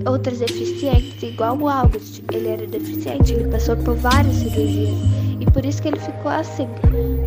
outras 0.05 0.41
deficientes, 0.41 1.23
igual 1.23 1.57
o 1.59 1.69
August. 1.69 2.23
Ele 2.33 2.49
era 2.49 2.67
deficiente, 2.67 3.33
ele 3.33 3.49
passou 3.49 3.77
por 3.77 3.95
várias 3.97 4.35
cirurgias. 4.35 4.97
E 5.41 5.47
por 5.51 5.65
isso 5.65 5.81
que 5.83 5.89
ele 5.89 6.01
ficou 6.01 6.31
assim. 6.31 6.69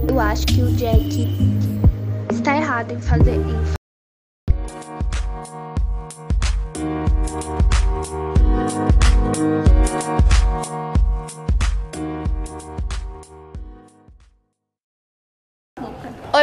Eu 0.07 0.19
acho 0.19 0.45
que 0.47 0.61
o 0.61 0.71
Jack 0.73 1.27
está 2.31 2.57
errado 2.57 2.91
em 2.91 2.99
fazer. 2.99 3.35
Em 3.35 3.78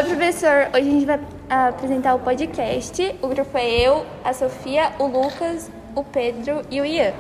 professor. 0.07 0.69
Hoje 0.73 0.89
a 0.89 0.93
gente 0.93 1.05
vai 1.05 1.21
apresentar 1.51 2.15
o 2.15 2.21
podcast. 2.21 3.17
O 3.21 3.27
grupo 3.27 3.59
é 3.59 3.69
eu, 3.69 4.07
a 4.25 4.33
Sofia, 4.33 4.93
o 5.01 5.07
Lucas, 5.07 5.69
o 5.97 6.05
Pedro 6.05 6.63
e 6.71 6.81
o 6.81 6.85
Ian. 6.85 7.13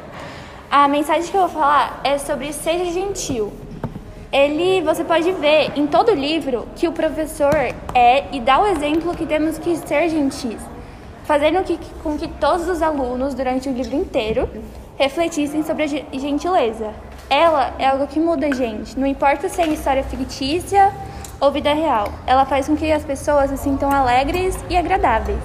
A 0.70 0.87
mensagem 0.87 1.29
que 1.29 1.37
eu 1.37 1.40
vou 1.40 1.51
falar 1.51 2.01
é 2.05 2.16
sobre 2.16 2.53
seja 2.53 2.85
gentil. 2.92 3.53
Ele, 4.33 4.83
você 4.83 5.03
pode 5.03 5.33
ver 5.33 5.72
em 5.77 5.87
todo 5.87 6.14
livro 6.14 6.68
que 6.77 6.87
o 6.87 6.92
professor 6.92 7.55
é 7.92 8.25
e 8.33 8.40
dá 8.40 8.61
o 8.61 8.66
exemplo 8.66 9.16
que 9.16 9.27
temos 9.27 9.59
que 9.59 9.77
ser 9.77 10.09
gentis, 10.09 10.61
fazendo 11.25 11.64
que, 11.64 11.79
com 12.03 12.16
que 12.16 12.29
todos 12.29 12.68
os 12.68 12.83
alunos, 12.83 13.35
durante 13.35 13.68
o 13.68 13.72
livro 13.72 13.96
inteiro, 13.96 14.49
refletissem 14.96 15.64
sobre 15.64 15.85
a 15.85 16.18
gentileza. 16.18 16.92
Ela 17.29 17.75
é 17.79 17.87
algo 17.88 18.07
que 18.07 18.20
muda 18.20 18.46
a 18.46 18.55
gente, 18.55 18.99
não 18.99 19.07
importa 19.07 19.49
se 19.49 19.61
é 19.61 19.66
história 19.66 20.05
fictícia 20.05 20.92
ou 21.40 21.51
vida 21.51 21.72
real. 21.72 22.09
Ela 22.27 22.44
faz 22.44 22.66
com 22.66 22.77
que 22.77 22.90
as 22.90 23.05
pessoas 23.05 23.51
se 23.51 23.57
sintam 23.57 23.90
alegres 23.90 24.57
e 24.68 24.77
agradáveis. 24.77 25.40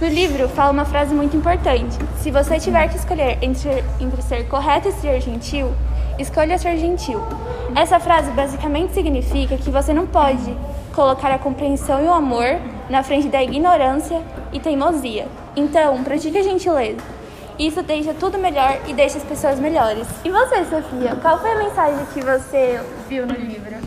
No 0.00 0.08
livro 0.08 0.48
fala 0.48 0.72
uma 0.72 0.84
frase 0.84 1.14
muito 1.14 1.36
importante: 1.36 1.96
se 2.20 2.30
você 2.30 2.58
tiver 2.58 2.88
que 2.88 2.96
escolher 2.96 3.38
entre, 3.42 3.84
entre 4.00 4.22
ser 4.22 4.48
correto 4.48 4.88
e 4.88 4.92
ser 4.92 5.20
gentil, 5.20 5.72
escolha 6.18 6.58
ser 6.58 6.76
gentil. 6.78 7.20
Essa 7.76 8.00
frase 8.00 8.30
basicamente 8.32 8.94
significa 8.94 9.56
que 9.56 9.70
você 9.70 9.92
não 9.92 10.06
pode 10.06 10.56
colocar 10.94 11.30
a 11.30 11.38
compreensão 11.38 12.02
e 12.02 12.06
o 12.06 12.12
amor 12.12 12.58
na 12.88 13.02
frente 13.02 13.28
da 13.28 13.42
ignorância 13.42 14.20
e 14.52 14.58
teimosia. 14.58 15.28
Então, 15.54 16.02
pratique 16.02 16.38
a 16.38 16.42
gentileza. 16.42 17.00
Isso 17.58 17.82
deixa 17.82 18.14
tudo 18.14 18.38
melhor 18.38 18.78
e 18.88 18.94
deixa 18.94 19.18
as 19.18 19.24
pessoas 19.24 19.58
melhores. 19.60 20.08
E 20.24 20.30
você, 20.30 20.64
Sofia, 20.64 21.14
qual 21.20 21.38
foi 21.38 21.52
a 21.52 21.58
mensagem 21.58 22.06
que 22.06 22.22
você 22.22 22.80
viu 23.06 23.26
no 23.26 23.34
livro? 23.34 23.79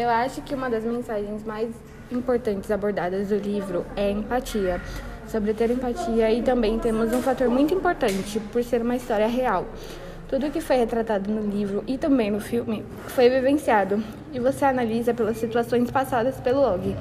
Eu 0.00 0.08
acho 0.08 0.40
que 0.40 0.54
uma 0.54 0.70
das 0.70 0.82
mensagens 0.82 1.44
mais 1.44 1.68
importantes 2.10 2.70
abordadas 2.70 3.28
do 3.28 3.36
livro 3.36 3.84
é 3.94 4.10
empatia. 4.10 4.80
Sobre 5.28 5.52
ter 5.52 5.70
empatia 5.70 6.32
e 6.32 6.40
também 6.40 6.78
temos 6.78 7.12
um 7.12 7.20
fator 7.20 7.50
muito 7.50 7.74
importante 7.74 8.40
por 8.50 8.64
ser 8.64 8.80
uma 8.80 8.96
história 8.96 9.26
real. 9.26 9.66
Tudo 10.26 10.50
que 10.50 10.62
foi 10.62 10.76
retratado 10.76 11.30
no 11.30 11.42
livro 11.42 11.84
e 11.86 11.98
também 11.98 12.30
no 12.30 12.40
filme 12.40 12.82
foi 13.08 13.28
vivenciado 13.28 14.02
e 14.32 14.40
você 14.40 14.64
analisa 14.64 15.12
pelas 15.12 15.36
situações 15.36 15.90
passadas 15.90 16.40
pelo 16.40 16.62
Og. 16.62 16.96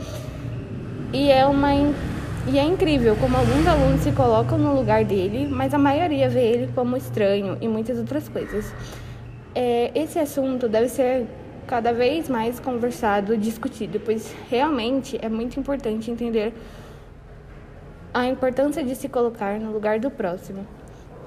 E 1.14 1.32
é 1.32 1.46
uma 1.46 1.74
e 1.74 2.60
é 2.60 2.66
incrível 2.66 3.16
como 3.16 3.38
alguns 3.38 3.66
alunos 3.66 4.02
se 4.02 4.12
colocam 4.12 4.58
no 4.58 4.76
lugar 4.76 5.06
dele, 5.06 5.48
mas 5.48 5.74
a 5.74 5.78
maioria 5.78 6.28
vê 6.28 6.42
ele 6.42 6.70
como 6.76 6.98
estranho 6.98 7.58
e 7.62 7.68
muitas 7.70 7.98
outras 7.98 8.28
coisas. 8.28 8.74
É, 9.56 9.90
esse 9.96 10.20
assunto 10.20 10.68
deve 10.68 10.90
ser 10.90 11.26
cada 11.70 11.94
vez 11.94 12.28
mais 12.28 12.60
conversado, 12.60 13.38
discutido, 13.38 14.00
pois 14.00 14.34
realmente 14.50 15.20
é 15.22 15.30
muito 15.30 15.60
importante 15.60 16.10
entender 16.10 16.52
a 18.12 18.26
importância 18.26 18.84
de 18.84 18.96
se 18.96 19.08
colocar 19.08 19.60
no 19.60 19.72
lugar 19.72 20.00
do 20.00 20.10
próximo. 20.10 20.66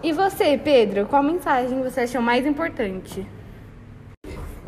E 0.03 0.11
você, 0.11 0.59
Pedro, 0.59 1.07
qual 1.07 1.23
mensagem 1.23 1.81
você 1.81 2.01
achou 2.01 2.21
mais 2.21 2.45
importante? 2.45 3.25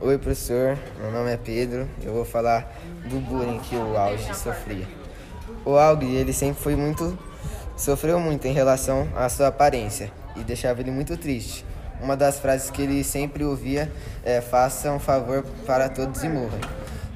Oi, 0.01 0.17
professor. 0.17 0.79
Meu 1.01 1.11
nome 1.11 1.33
é 1.33 1.37
Pedro. 1.37 1.89
Eu 2.05 2.13
vou 2.13 2.25
falar 2.25 2.73
do 3.11 3.19
bullying 3.19 3.59
que 3.59 3.75
o 3.75 3.97
Alge 3.97 4.33
sofria. 4.33 4.87
O 5.65 5.77
Alge, 5.77 6.07
ele 6.07 6.33
sempre 6.33 6.63
foi 6.63 6.77
muito 6.77 7.19
sofreu 7.77 8.21
muito 8.21 8.47
em 8.47 8.53
relação 8.53 9.09
à 9.17 9.29
sua 9.29 9.49
aparência 9.49 10.13
e 10.37 10.45
deixava 10.45 10.81
ele 10.81 10.93
muito 10.93 11.17
triste. 11.17 11.65
Uma 12.01 12.17
das 12.17 12.39
frases 12.39 12.71
que 12.71 12.83
ele 12.83 13.03
sempre 13.05 13.45
ouvia 13.45 13.91
é: 14.25 14.41
Faça 14.41 14.91
um 14.91 14.99
favor 14.99 15.45
para 15.67 15.89
todos 15.89 16.23
e 16.23 16.29
morram. 16.29 16.59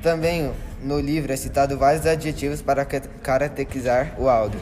Também 0.03 0.53
no 0.83 1.01
livro 1.01 1.33
é 1.33 1.37
citado 1.37 1.77
vários 1.77 2.07
adjetivos 2.07 2.63
para 2.63 2.85
caracterizar 2.85 4.15
o 4.19 4.29
Aldo. 4.29 4.59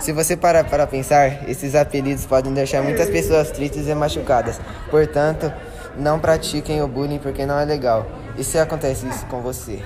Se 0.00 0.12
você 0.12 0.36
parar 0.36 0.64
para 0.64 0.86
pensar, 0.86 1.48
esses 1.48 1.74
apelidos 1.74 2.24
podem 2.26 2.52
deixar 2.52 2.82
muitas 2.82 3.08
pessoas 3.08 3.50
tristes 3.50 3.86
e 3.86 3.94
machucadas. 3.94 4.60
Portanto, 4.90 5.52
não 5.96 6.18
pratiquem 6.18 6.82
o 6.82 6.88
bullying 6.88 7.18
porque 7.18 7.44
não 7.44 7.58
é 7.58 7.64
legal. 7.64 8.06
E 8.36 8.42
se 8.42 8.58
acontece 8.58 9.06
isso 9.06 9.26
com 9.26 9.40
você? 9.40 9.82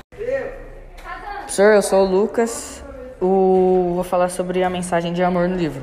Professor, 1.39 1.75
eu 1.75 1.83
sou 1.83 2.07
o 2.07 2.11
Lucas. 2.11 2.83
O... 3.21 3.93
Vou 3.95 4.05
falar 4.05 4.29
sobre 4.29 4.63
a 4.63 4.71
mensagem 4.71 5.13
de 5.13 5.23
amor 5.23 5.49
no 5.49 5.57
livro. 5.57 5.83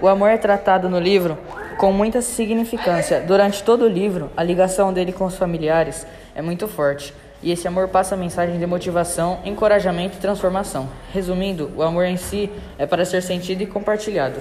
O 0.00 0.08
amor 0.08 0.30
é 0.30 0.36
tratado 0.36 0.88
no 0.88 0.98
livro 0.98 1.38
com 1.76 1.92
muita 1.92 2.22
significância. 2.22 3.20
Durante 3.20 3.62
todo 3.62 3.82
o 3.84 3.88
livro, 3.88 4.30
a 4.36 4.42
ligação 4.42 4.92
dele 4.92 5.12
com 5.12 5.24
os 5.24 5.36
familiares 5.36 6.06
é 6.34 6.40
muito 6.40 6.66
forte. 6.66 7.12
E 7.42 7.52
esse 7.52 7.68
amor 7.68 7.88
passa 7.88 8.14
a 8.14 8.18
mensagem 8.18 8.58
de 8.58 8.66
motivação, 8.66 9.40
encorajamento 9.44 10.16
e 10.16 10.20
transformação. 10.20 10.88
Resumindo, 11.12 11.70
o 11.76 11.82
amor 11.82 12.06
em 12.06 12.16
si 12.16 12.50
é 12.78 12.86
para 12.86 13.04
ser 13.04 13.22
sentido 13.22 13.62
e 13.62 13.66
compartilhado. 13.66 14.40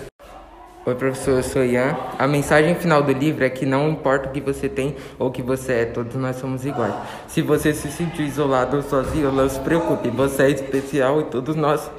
Oi, 0.86 0.96
professor, 0.96 1.38
eu 1.38 1.44
sou 1.44 1.66
Ian. 1.66 1.98
A 2.18 2.28
mensagem 2.28 2.76
final 2.76 3.02
do 3.02 3.12
livro 3.12 3.44
é 3.44 3.50
que 3.50 3.66
não 3.66 3.90
importa 3.90 4.30
o 4.30 4.32
que 4.32 4.40
você 4.40 4.70
tem 4.70 4.96
ou 5.18 5.28
o 5.28 5.32
que 5.32 5.42
você 5.42 5.74
é, 5.74 5.86
todos 5.86 6.16
nós 6.16 6.36
somos 6.36 6.64
iguais. 6.64 6.94
Se 7.28 7.42
você 7.42 7.74
se 7.74 7.92
sentir 7.92 8.22
isolado 8.22 8.78
ou 8.78 8.84
sozinho, 8.84 9.32
não 9.32 9.50
se 9.50 9.60
preocupe, 9.60 10.10
você 10.10 10.44
é 10.44 10.50
especial 10.52 11.22
e 11.22 11.24
todos 11.26 11.56
nós 11.56 11.90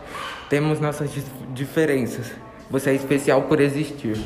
temos 0.48 0.78
nossas 0.78 1.10
diferenças. 1.52 2.30
Você 2.70 2.90
é 2.90 2.94
especial 2.94 3.42
por 3.42 3.60
existir. 3.60 4.16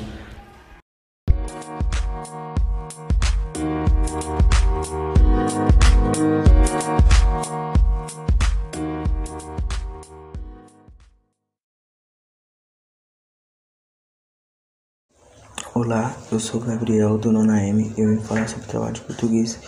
Olá, 15.82 16.14
eu 16.30 16.38
sou 16.38 16.60
o 16.60 16.62
Gabriel 16.62 17.16
do 17.16 17.32
Nona 17.32 17.64
M 17.64 17.90
eu 17.96 18.10
vim 18.10 18.20
falar 18.20 18.46
sobre 18.46 18.66
trabalho 18.66 18.92
de 18.92 19.00
português. 19.00 19.58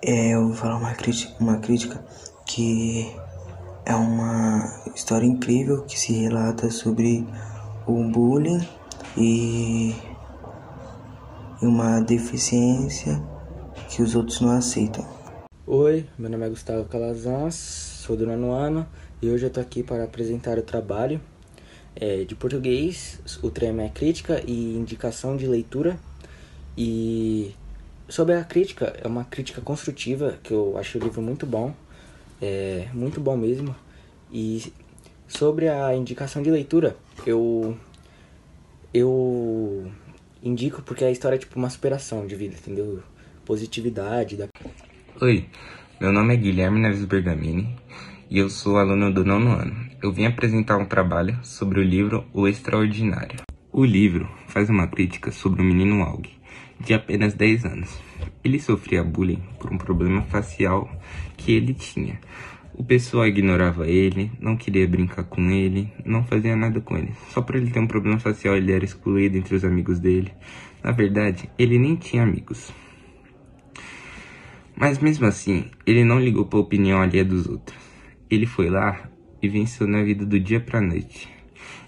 É, 0.00 0.36
eu 0.36 0.46
vou 0.46 0.54
falar 0.54 0.76
uma 0.76 0.94
crítica, 0.94 1.34
uma 1.40 1.56
crítica 1.56 2.00
que 2.46 3.12
é 3.84 3.92
uma 3.92 4.84
história 4.94 5.26
incrível 5.26 5.82
que 5.82 5.98
se 5.98 6.12
relata 6.12 6.70
sobre 6.70 7.26
o 7.88 8.04
bullying 8.04 8.64
e 9.18 9.96
uma 11.60 12.00
deficiência 12.00 13.20
que 13.88 14.00
os 14.00 14.14
outros 14.14 14.40
não 14.40 14.52
aceitam. 14.52 15.04
Oi, 15.66 16.06
meu 16.16 16.30
nome 16.30 16.46
é 16.46 16.50
Gustavo 16.50 16.84
Calazans, 16.84 17.56
sou 17.56 18.16
do 18.16 18.24
nono 18.24 18.52
ano 18.52 18.86
e 19.20 19.28
hoje 19.28 19.46
eu 19.46 19.50
tô 19.50 19.58
aqui 19.58 19.82
para 19.82 20.04
apresentar 20.04 20.56
o 20.56 20.62
trabalho 20.62 21.20
é, 21.96 22.24
de 22.24 22.34
português, 22.34 23.20
o 23.42 23.50
tema 23.50 23.82
é 23.82 23.88
crítica 23.88 24.42
e 24.46 24.76
indicação 24.76 25.36
de 25.36 25.46
leitura. 25.46 25.98
E 26.76 27.54
sobre 28.08 28.34
a 28.34 28.44
crítica, 28.44 28.96
é 29.02 29.06
uma 29.06 29.24
crítica 29.24 29.60
construtiva, 29.60 30.38
que 30.42 30.52
eu 30.52 30.76
acho 30.78 30.98
o 30.98 31.02
livro 31.02 31.20
muito 31.20 31.46
bom, 31.46 31.74
é 32.40 32.88
muito 32.92 33.20
bom 33.20 33.36
mesmo. 33.36 33.74
E 34.32 34.72
sobre 35.28 35.68
a 35.68 35.94
indicação 35.94 36.42
de 36.42 36.50
leitura, 36.50 36.96
eu 37.26 37.76
eu 38.92 39.90
indico 40.42 40.82
porque 40.82 41.04
a 41.04 41.10
história 41.10 41.36
é 41.36 41.38
tipo 41.38 41.58
uma 41.58 41.70
superação 41.70 42.26
de 42.26 42.34
vida, 42.34 42.54
entendeu? 42.54 43.02
Positividade. 43.44 44.36
Da... 44.36 44.48
Oi, 45.20 45.46
meu 46.00 46.12
nome 46.12 46.34
é 46.34 46.36
Guilherme 46.36 46.80
Neves 46.80 47.04
Bergamini 47.04 47.74
e 48.30 48.38
eu 48.38 48.48
sou 48.50 48.78
aluno 48.78 49.12
do 49.12 49.24
nono 49.24 49.50
ano 49.50 49.91
eu 50.02 50.10
vim 50.10 50.26
apresentar 50.26 50.76
um 50.78 50.84
trabalho 50.84 51.38
sobre 51.44 51.78
o 51.78 51.82
livro 51.82 52.24
O 52.32 52.48
Extraordinário. 52.48 53.40
O 53.72 53.84
livro 53.84 54.28
faz 54.48 54.68
uma 54.68 54.88
crítica 54.88 55.30
sobre 55.30 55.62
o 55.62 55.64
menino 55.64 56.02
Aug, 56.02 56.28
de 56.80 56.92
apenas 56.92 57.34
10 57.34 57.64
anos. 57.64 58.00
Ele 58.42 58.58
sofria 58.58 59.04
bullying 59.04 59.40
por 59.60 59.72
um 59.72 59.78
problema 59.78 60.22
facial 60.22 60.90
que 61.36 61.52
ele 61.52 61.72
tinha. 61.72 62.18
O 62.74 62.82
pessoal 62.82 63.28
ignorava 63.28 63.86
ele, 63.86 64.32
não 64.40 64.56
queria 64.56 64.88
brincar 64.88 65.22
com 65.22 65.50
ele, 65.50 65.92
não 66.04 66.24
fazia 66.24 66.56
nada 66.56 66.80
com 66.80 66.96
ele. 66.96 67.12
Só 67.28 67.40
por 67.40 67.54
ele 67.54 67.70
ter 67.70 67.78
um 67.78 67.86
problema 67.86 68.18
facial 68.18 68.56
ele 68.56 68.72
era 68.72 68.84
excluído 68.84 69.38
entre 69.38 69.54
os 69.54 69.64
amigos 69.64 70.00
dele. 70.00 70.32
Na 70.82 70.90
verdade, 70.90 71.48
ele 71.56 71.78
nem 71.78 71.94
tinha 71.94 72.24
amigos. 72.24 72.72
Mas 74.74 74.98
mesmo 74.98 75.26
assim, 75.26 75.70
ele 75.86 76.02
não 76.02 76.18
ligou 76.18 76.44
para 76.44 76.58
a 76.58 76.62
opinião 76.62 77.00
alheia 77.00 77.24
dos 77.24 77.46
outros. 77.46 77.78
Ele 78.28 78.46
foi 78.46 78.68
lá 78.68 79.11
e 79.42 79.48
venceu 79.48 79.86
na 79.86 80.02
vida 80.02 80.24
do 80.24 80.38
dia 80.38 80.60
pra 80.60 80.80
noite. 80.80 81.28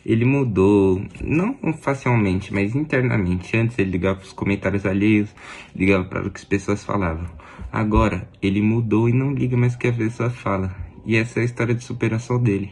Ele 0.04 0.24
mudou, 0.24 1.02
não 1.22 1.56
facialmente, 1.72 2.52
mas 2.52 2.74
internamente. 2.74 3.56
Antes 3.56 3.78
ele 3.78 3.92
ligava 3.92 4.16
para 4.16 4.26
os 4.26 4.32
comentários 4.32 4.84
alheios, 4.84 5.34
ligava 5.74 6.04
para 6.04 6.26
o 6.26 6.30
que 6.30 6.40
as 6.40 6.44
pessoas 6.44 6.84
falavam. 6.84 7.26
Agora 7.72 8.28
ele 8.42 8.60
mudou 8.60 9.08
e 9.08 9.12
não 9.12 9.32
liga 9.32 9.56
mais 9.56 9.74
o 9.74 9.78
que 9.78 9.88
a 9.88 9.92
pessoa 9.92 10.28
fala. 10.28 10.74
E 11.06 11.16
essa 11.16 11.40
é 11.40 11.42
a 11.42 11.44
história 11.46 11.74
de 11.74 11.82
superação 11.82 12.42
dele. 12.42 12.70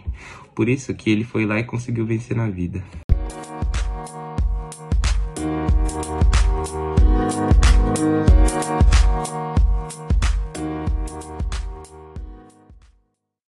Por 0.55 0.69
isso 0.69 0.93
que 0.95 1.11
ele 1.11 1.25
foi 1.25 1.47
lá 1.47 1.59
e 1.59 1.65
conseguiu 1.65 2.05
vencer 2.05 2.37
na 2.37 2.49
vida. 2.49 2.85